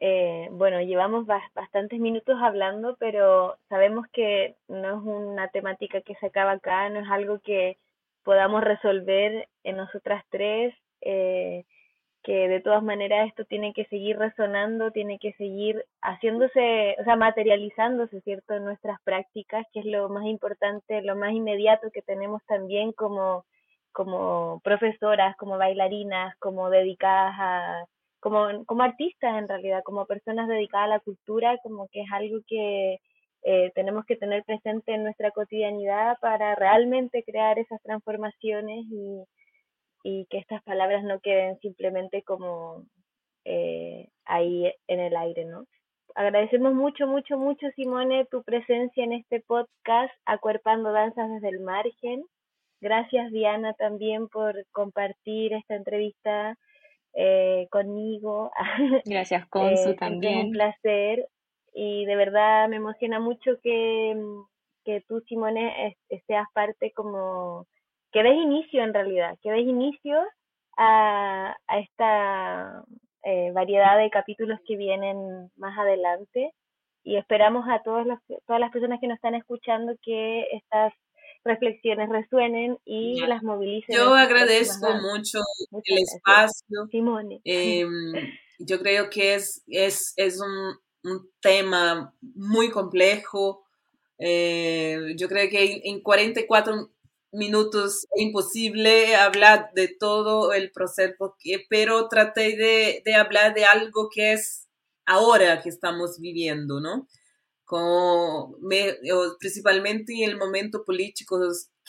eh, 0.07 0.49
bueno, 0.53 0.83
llevamos 0.83 1.25
bastantes 1.25 1.99
minutos 1.99 2.37
hablando, 2.39 2.95
pero 2.99 3.57
sabemos 3.71 4.07
que 4.13 4.55
no 4.69 4.99
es 4.99 5.03
una 5.03 5.49
temática 5.49 6.03
que 6.03 6.15
se 6.17 6.27
acaba 6.27 6.53
acá, 6.53 6.91
no 6.91 7.01
es 7.01 7.09
algo 7.11 7.39
que 7.39 7.79
podamos 8.23 8.63
resolver 8.63 9.49
en 9.63 9.77
nosotras 9.79 10.23
tres. 10.29 10.75
Eh, 11.01 11.65
que 12.23 12.49
de 12.49 12.61
todas 12.61 12.83
maneras 12.83 13.29
esto 13.29 13.47
tiene 13.47 13.73
que 13.73 13.87
seguir 13.87 14.19
resonando, 14.19 14.91
tiene 14.91 15.19
que 15.19 15.33
seguir 15.35 15.85
haciéndose, 16.03 16.97
o 17.01 17.05
sea, 17.05 17.17
materializándose, 17.17 18.21
¿cierto?, 18.23 18.55
en 18.55 18.65
nuestras 18.65 19.01
prácticas, 19.05 19.67
que 19.73 19.81
es 19.81 19.87
lo 19.87 20.09
más 20.11 20.27
importante, 20.27 21.01
lo 21.03 21.17
más 21.17 21.33
inmediato 21.33 21.91
que 21.91 22.03
tenemos 22.03 22.43
también 22.47 22.93
como, 22.93 23.45
como 23.93 24.61
profesoras, 24.65 25.37
como 25.37 25.59
bailarinas, 25.59 26.37
como 26.39 26.71
dedicadas 26.71 27.35
a, 27.39 27.85
como, 28.25 28.64
como 28.64 28.83
artistas 28.83 29.39
en 29.39 29.49
realidad, 29.49 29.83
como 29.85 30.07
personas 30.07 30.49
dedicadas 30.49 30.87
a 30.87 30.95
la 30.97 31.01
cultura, 31.01 31.59
como 31.62 31.89
que 31.93 32.01
es 32.03 32.09
algo 32.12 32.39
que 32.47 32.99
eh, 33.43 33.70
tenemos 33.75 34.05
que 34.07 34.16
tener 34.16 34.43
presente 34.45 34.95
en 34.95 35.05
nuestra 35.05 35.31
cotidianidad 35.31 36.16
para 36.20 36.55
realmente 36.55 37.22
crear 37.22 37.59
esas 37.59 37.81
transformaciones 37.83 38.87
y 38.91 39.25
y 40.05 40.27
que 40.27 40.39
estas 40.39 40.62
palabras 40.62 41.03
no 41.03 41.18
queden 41.20 41.59
simplemente 41.61 42.22
como 42.22 42.85
eh, 43.45 44.09
ahí 44.27 44.70
en 44.87 45.01
el 45.01 45.16
aire, 45.16 45.47
¿no? 45.47 45.64
Agradecemos 46.14 46.75
mucho, 46.75 47.09
mucho, 47.09 47.39
mucho, 47.39 47.66
Simone, 47.75 48.27
tu 48.27 48.45
presencia 48.45 49.03
en 49.03 49.14
este 49.14 49.41
podcast, 49.41 50.12
Acuerpando 50.27 50.93
Danzas 50.93 51.31
desde 51.31 51.49
el 51.49 51.61
Margen. 51.61 52.22
Gracias, 52.81 53.33
Diana, 53.33 53.72
también 53.72 54.29
por 54.29 54.55
compartir 54.72 55.55
esta 55.55 55.75
entrevista 55.75 56.57
eh, 57.15 57.67
conmigo. 57.71 58.51
Gracias, 59.05 59.47
Consu, 59.49 59.91
eh, 59.91 59.95
también. 59.95 60.39
Es 60.39 60.45
un 60.45 60.53
placer 60.53 61.29
y 61.73 62.05
de 62.05 62.17
verdad 62.17 62.69
me 62.69 62.77
emociona 62.77 63.21
mucho 63.21 63.59
que, 63.62 64.17
que 64.85 65.01
tú, 65.09 65.21
Simone, 65.29 65.97
seas 66.27 66.47
parte 66.53 66.93
como 66.93 67.67
que 68.12 68.23
des 68.23 68.37
inicio 68.37 68.85
en 68.85 68.95
realidad, 68.95 69.37
que 69.43 69.51
des 69.51 69.67
inicio 69.67 70.23
a, 70.77 71.57
esta 71.81 72.85
eh, 73.25 73.51
variedad 73.53 73.99
de 73.99 74.11
capítulos 74.11 74.61
que 74.67 74.77
vienen 74.77 75.51
más 75.57 75.77
adelante 75.79 76.53
y 77.03 77.17
esperamos 77.17 77.67
a 77.69 77.83
todas 77.83 78.07
las, 78.07 78.21
todas 78.47 78.61
las 78.61 78.71
personas 78.71 79.01
que 79.01 79.09
nos 79.09 79.17
están 79.17 79.35
escuchando 79.35 79.95
que 80.03 80.47
estas 80.53 80.93
reflexiones 81.45 82.09
resuenen 82.09 82.78
y 82.84 83.20
las 83.26 83.42
movilicen. 83.42 83.95
Yo 83.95 84.14
agradezco 84.14 84.95
mucho 84.95 85.38
el 85.84 85.99
espacio. 85.99 86.86
Simone. 86.90 87.40
Em, 87.45 88.12
yo 88.59 88.78
creo 88.80 89.11
que 89.11 89.34
es, 89.34 89.62
es, 89.66 90.12
es 90.16 90.40
un, 90.40 90.76
un 91.05 91.30
tema 91.40 92.14
muy 92.20 92.70
complejo. 92.70 93.64
Eh, 94.18 95.14
yo 95.16 95.28
creo 95.28 95.51
que 95.51 95.82
en 95.84 96.01
44 96.01 96.90
minutos 97.32 98.07
es 98.14 98.22
imposible 98.22 99.16
hablar 99.16 99.70
de 99.74 99.88
todo 99.88 100.53
el 100.53 100.70
proceso, 100.70 101.36
pero 101.68 102.09
traté 102.09 102.57
de, 102.57 103.03
de, 103.05 103.14
hablar 103.14 103.55
de 103.55 103.64
algo 103.64 104.09
que 104.12 104.32
es 104.32 104.68
ahora 105.05 105.61
que 105.61 105.68
estamos 105.68 106.20
viviendo, 106.20 106.80
¿no? 106.80 107.09
Como 107.65 108.57
principalmente 109.39 110.12
en 110.12 110.31
el 110.31 110.37
momento 110.37 110.85
político 110.85 111.41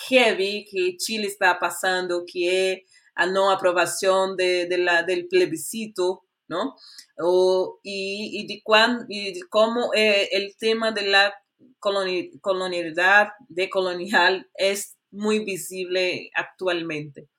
heavy 0.07 0.65
que 0.69 0.95
Chile 0.97 1.27
está 1.27 1.59
pasando, 1.59 2.23
que 2.25 2.71
es 2.71 2.79
la 3.15 3.25
no 3.27 3.51
aprobación 3.51 4.35
de, 4.37 4.67
de 4.67 4.77
la, 4.77 5.03
del 5.03 5.27
plebiscito, 5.27 6.23
¿no? 6.47 6.75
O, 7.17 7.79
y, 7.83 8.41
y, 8.41 8.47
de 8.47 8.61
cuán, 8.63 9.05
y 9.09 9.39
cómo 9.49 9.91
eh, 9.93 10.29
el 10.31 10.55
tema 10.57 10.91
de 10.91 11.07
la 11.07 11.33
colonialidad, 11.79 13.29
decolonial, 13.49 14.47
es 14.55 14.97
muy 15.11 15.39
visible 15.39 16.29
actualmente. 16.35 17.29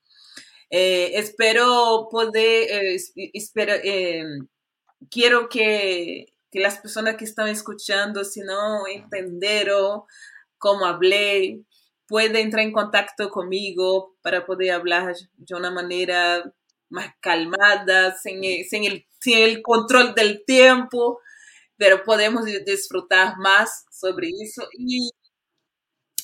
Eh, 0.71 1.13
espero 1.15 2.09
poder, 2.11 2.69
eh, 2.71 2.99
eh, 3.85 4.25
quiero 5.11 5.49
que, 5.49 6.27
que, 6.51 6.61
las 6.61 6.79
personas 6.79 7.17
que 7.17 7.25
están 7.25 7.49
escuchando, 7.49 8.25
si 8.25 8.41
no 8.41 8.87
entendieron 8.87 10.03
cómo 10.59 10.87
hablé, 10.87 11.63
pueden 12.07 12.37
entrar 12.37 12.65
en 12.65 12.73
contacto 12.73 13.31
conmigo 13.31 14.17
para 14.23 14.47
poder 14.47 14.73
hablar 14.73 15.15
de 15.37 15.55
una 15.55 15.71
manera 15.71 16.53
más 16.89 17.15
calmada, 17.21 18.17
sin, 18.17 18.43
sin, 18.65 18.85
el, 18.85 19.07
sin 19.21 19.39
el 19.39 19.63
control 19.63 20.15
del 20.15 20.45
tiempo, 20.47 21.21
pero 21.77 22.05
podemos 22.05 22.45
disfrutar 22.65 23.37
más 23.39 23.85
sobre 23.91 24.29
eso. 24.41 24.67
Y 24.73 25.11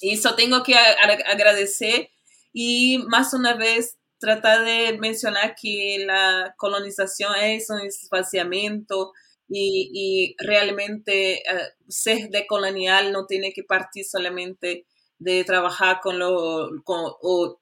eso 0.00 0.34
tengo 0.34 0.62
que 0.62 0.74
agradecer 0.76 2.10
y 2.52 2.98
más 3.08 3.34
una 3.34 3.54
vez 3.54 3.98
tratar 4.18 4.64
de 4.64 4.98
mencionar 4.98 5.54
que 5.60 6.04
la 6.06 6.54
colonización 6.56 7.34
es 7.36 7.68
un 7.70 7.80
espaciamiento 7.80 9.12
y, 9.54 10.34
realmente 10.38 11.42
uh, 11.52 11.82
ser 11.88 12.30
decolonial 12.30 13.12
no 13.12 13.26
tiene 13.26 13.52
que 13.52 13.64
partir 13.64 14.04
solamente 14.04 14.86
de 15.18 15.44
trabajar 15.44 16.00
con 16.00 16.18
los, 16.18 16.70
o 16.86 17.60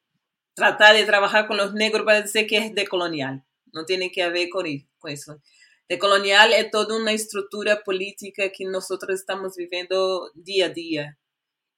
tratar 0.55 0.95
de 0.95 1.05
trabajar 1.05 1.47
con 1.47 1.57
los 1.57 1.75
negros 1.75 2.05
para 2.05 2.23
decir 2.23 2.47
que 2.47 2.59
es 2.59 2.75
decolonial. 2.75 3.45
No 3.73 3.85
tiene 3.85 4.11
que 4.11 4.29
ver 4.31 4.49
con, 4.49 4.67
con 4.99 5.11
eso. 5.11 5.41
Decolonial 5.89 6.53
es 6.53 6.71
toda 6.71 6.97
una 6.97 7.13
estructura 7.13 7.83
política 7.83 8.51
que 8.51 8.65
nosotros 8.65 9.19
estamos 9.19 9.57
viviendo 9.57 10.31
día 10.35 10.67
a 10.67 10.69
día 10.69 11.19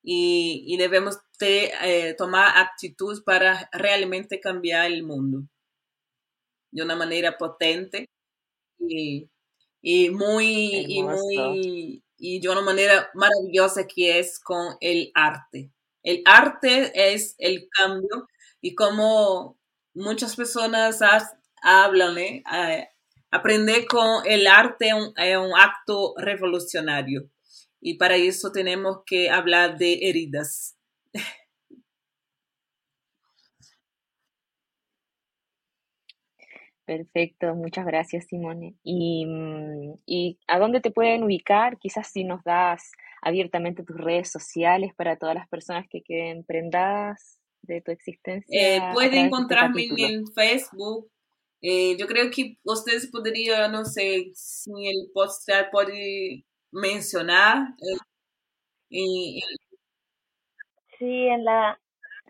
y, 0.02 0.76
debemos 0.76 1.18
de, 1.38 1.72
eh, 1.82 2.14
tomar 2.14 2.58
actitud 2.58 3.22
para 3.24 3.68
realmente 3.72 4.40
cambiar 4.40 4.90
el 4.90 5.02
mundo 5.04 5.44
de 6.72 6.82
una 6.82 6.96
manera 6.96 7.38
potente 7.38 8.06
y, 8.78 9.30
y 9.82 10.10
muy, 10.10 10.86
y 10.88 11.02
muy, 11.02 12.04
y 12.16 12.40
de 12.40 12.48
una 12.48 12.62
manera 12.62 13.10
maravillosa 13.14 13.86
que 13.86 14.20
es 14.20 14.38
con 14.38 14.76
el 14.80 15.10
arte. 15.14 15.72
El 16.04 16.22
arte 16.24 16.92
es 16.94 17.34
el 17.38 17.68
cambio 17.76 18.28
y 18.60 18.74
como 18.74 19.58
muchas 19.92 20.36
personas 20.36 21.00
hablan, 21.62 22.16
¿eh? 22.18 22.42
aprender 23.30 23.86
con 23.86 24.24
el 24.26 24.46
arte 24.46 24.90
es 25.16 25.36
un 25.36 25.52
acto 25.58 26.14
revolucionario 26.16 27.28
y 27.80 27.94
para 27.98 28.16
eso 28.16 28.52
tenemos 28.52 28.98
que 29.04 29.28
hablar 29.28 29.76
de 29.76 30.08
heridas. 30.08 30.76
Perfecto, 36.92 37.54
muchas 37.54 37.86
gracias 37.86 38.26
Simone. 38.26 38.74
¿Y, 38.82 39.24
mm, 39.24 39.94
¿Y 40.04 40.38
a 40.46 40.58
dónde 40.58 40.82
te 40.82 40.90
pueden 40.90 41.22
ubicar? 41.22 41.78
Quizás 41.78 42.08
si 42.08 42.22
nos 42.22 42.44
das 42.44 42.92
abiertamente 43.22 43.82
tus 43.82 43.96
redes 43.96 44.30
sociales 44.30 44.92
para 44.94 45.16
todas 45.16 45.34
las 45.34 45.48
personas 45.48 45.86
que 45.88 46.02
queden 46.02 46.44
prendadas 46.44 47.38
de 47.62 47.80
tu 47.80 47.92
existencia. 47.92 48.46
Eh, 48.50 48.92
pueden 48.92 49.14
este 49.14 49.20
encontrarme 49.20 49.88
en 49.96 50.26
Facebook. 50.34 51.10
Eh, 51.62 51.96
yo 51.96 52.06
creo 52.06 52.30
que 52.30 52.58
ustedes 52.62 53.10
podrían, 53.10 53.72
no 53.72 53.86
sé, 53.86 54.30
si 54.34 54.70
el 54.86 55.10
post 55.14 55.48
puede 55.70 56.44
mencionar. 56.72 57.68
Eh, 58.90 59.40
sí, 60.98 61.26
en 61.26 61.42
la, 61.42 61.80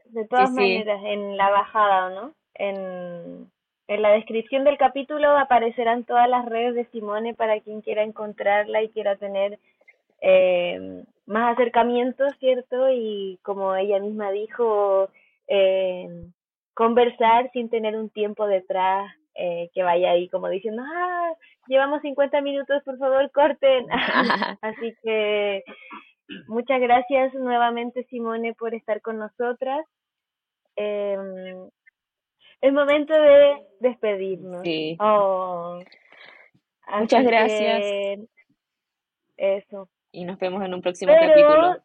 de 0.05 0.25
todas 0.29 0.53
maneras, 0.53 1.01
en 1.05 1.37
la 1.37 1.51
bajada, 1.51 2.11
¿no? 2.11 2.37
En, 2.55 3.52
en 3.95 4.03
la 4.03 4.13
descripción 4.13 4.65
del 4.65 4.79
capítulo 4.79 5.37
aparecerán 5.37 6.05
todas 6.05 6.29
las 6.29 6.47
redes 6.47 6.75
de 6.75 6.87
Simone 6.87 7.35
para 7.35 7.61
quien 7.61 7.81
quiera 7.81 8.03
encontrarla 8.03 8.83
y 8.83 8.89
quiera 8.89 9.17
tener 9.17 9.59
eh, 10.21 11.05
más 11.27 11.55
acercamiento, 11.55 12.25
¿cierto? 12.39 12.91
Y 12.91 13.39
como 13.43 13.75
ella 13.77 13.99
misma 13.99 14.31
dijo, 14.31 15.09
eh, 15.49 16.09
conversar 16.75 17.51
sin 17.53 17.69
tener 17.69 17.97
un 17.97 18.09
tiempo 18.11 18.47
detrás 18.47 19.11
eh, 19.35 19.71
que 19.75 19.83
vaya 19.83 20.11
ahí 20.11 20.29
como 20.29 20.49
diciendo, 20.49 20.83
ah, 20.85 21.33
llevamos 21.67 22.03
50 22.03 22.41
minutos, 22.41 22.83
por 22.85 22.99
favor, 22.99 23.31
corten. 23.33 23.87
Así 24.63 24.95
que 25.03 25.65
muchas 26.49 26.81
gracias 26.81 27.35
nuevamente, 27.35 28.05
Simone, 28.05 28.55
por 28.55 28.75
estar 28.75 29.01
con 29.01 29.19
nosotras. 29.19 29.87
Eh, 30.77 31.19
es 32.63 32.73
momento 32.73 33.13
de 33.13 33.67
despedirnos. 33.81 34.63
Sí. 34.63 34.97
Oh. 35.01 35.81
Muchas 36.99 37.25
gracias. 37.25 38.21
Eso. 39.37 39.89
Y 40.13 40.25
nos 40.25 40.39
vemos 40.39 40.63
en 40.65 40.73
un 40.73 40.81
próximo 40.81 41.13
capítulo. 41.13 41.77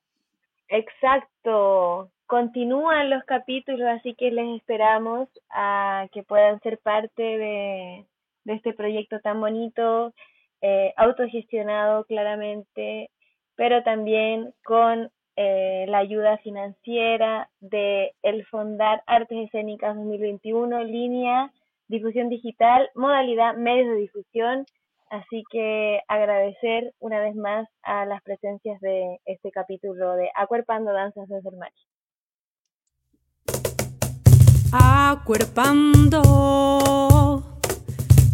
Exacto. 0.70 2.12
Continúan 2.28 3.10
los 3.10 3.24
capítulos, 3.24 3.88
así 3.88 4.14
que 4.14 4.32
les 4.32 4.58
esperamos 4.58 5.30
a 5.50 6.08
que 6.12 6.24
puedan 6.24 6.60
ser 6.62 6.78
parte 6.78 7.24
de, 7.24 8.06
este 8.46 8.74
proyecto 8.74 9.20
tan 9.22 9.40
bonito, 9.42 10.14
eh, 10.62 10.94
autogestionado 10.98 12.04
claramente, 12.06 13.10
pero 13.56 13.82
también 13.82 14.54
con 14.64 15.10
eh, 15.38 15.86
la 15.88 16.00
ayuda 16.00 16.40
financiera 16.40 17.50
de 17.62 18.12
el 18.24 18.46
Fondar 18.48 19.02
Artes 19.08 19.46
Escénicas 19.46 19.96
2021, 19.96 20.84
línea, 20.84 21.54
difusión 21.88 22.28
digital, 22.28 22.90
modalidad 22.96 23.56
medios 23.56 23.88
de 23.88 23.96
difusión 23.96 24.66
Así 25.10 25.44
que 25.50 26.02
agradecer 26.10 26.94
una 27.00 27.22
vez 27.22 27.34
más 27.36 27.66
a 27.84 28.06
las 28.06 28.22
presencias 28.24 28.82
de 28.82 29.22
este 29.26 29.52
capítulo 29.52 30.16
de 30.16 30.30
Acuerpando 30.36 30.92
Danzas 30.92 31.30
desde 31.30 31.50
el 31.50 31.56
Mar. 31.56 31.72
Acuerpando 34.74 36.22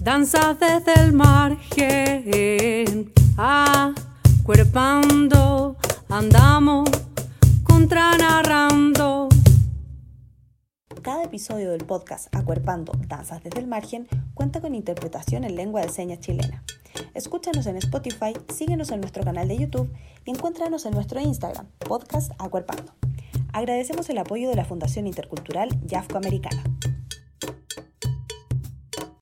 danzas 0.01 0.59
desde 0.59 0.95
el 0.99 1.13
margen, 1.13 3.13
acuerpando 3.37 5.77
andamos 6.13 6.87
contranarrando. 7.63 9.29
Cada 11.01 11.23
episodio 11.23 11.71
del 11.71 11.85
podcast 11.85 12.33
Acuerpando 12.35 12.93
Danzas 13.07 13.43
desde 13.43 13.59
el 13.59 13.65
Margen 13.65 14.07
cuenta 14.35 14.61
con 14.61 14.75
interpretación 14.75 15.43
en 15.43 15.55
lengua 15.55 15.81
de 15.81 15.89
señas 15.89 16.19
chilena. 16.19 16.63
Escúchanos 17.15 17.65
en 17.65 17.77
Spotify, 17.77 18.33
síguenos 18.53 18.91
en 18.91 19.01
nuestro 19.01 19.23
canal 19.23 19.47
de 19.47 19.57
YouTube 19.57 19.91
y 20.23 20.29
encuéntranos 20.29 20.85
en 20.85 20.93
nuestro 20.93 21.19
Instagram, 21.19 21.65
podcast 21.79 22.31
Acuerpando. 22.37 22.93
Agradecemos 23.51 24.07
el 24.09 24.19
apoyo 24.19 24.49
de 24.49 24.55
la 24.55 24.65
Fundación 24.65 25.07
Intercultural 25.07 25.69
Yafco 25.83 26.17
Americana. 26.17 26.63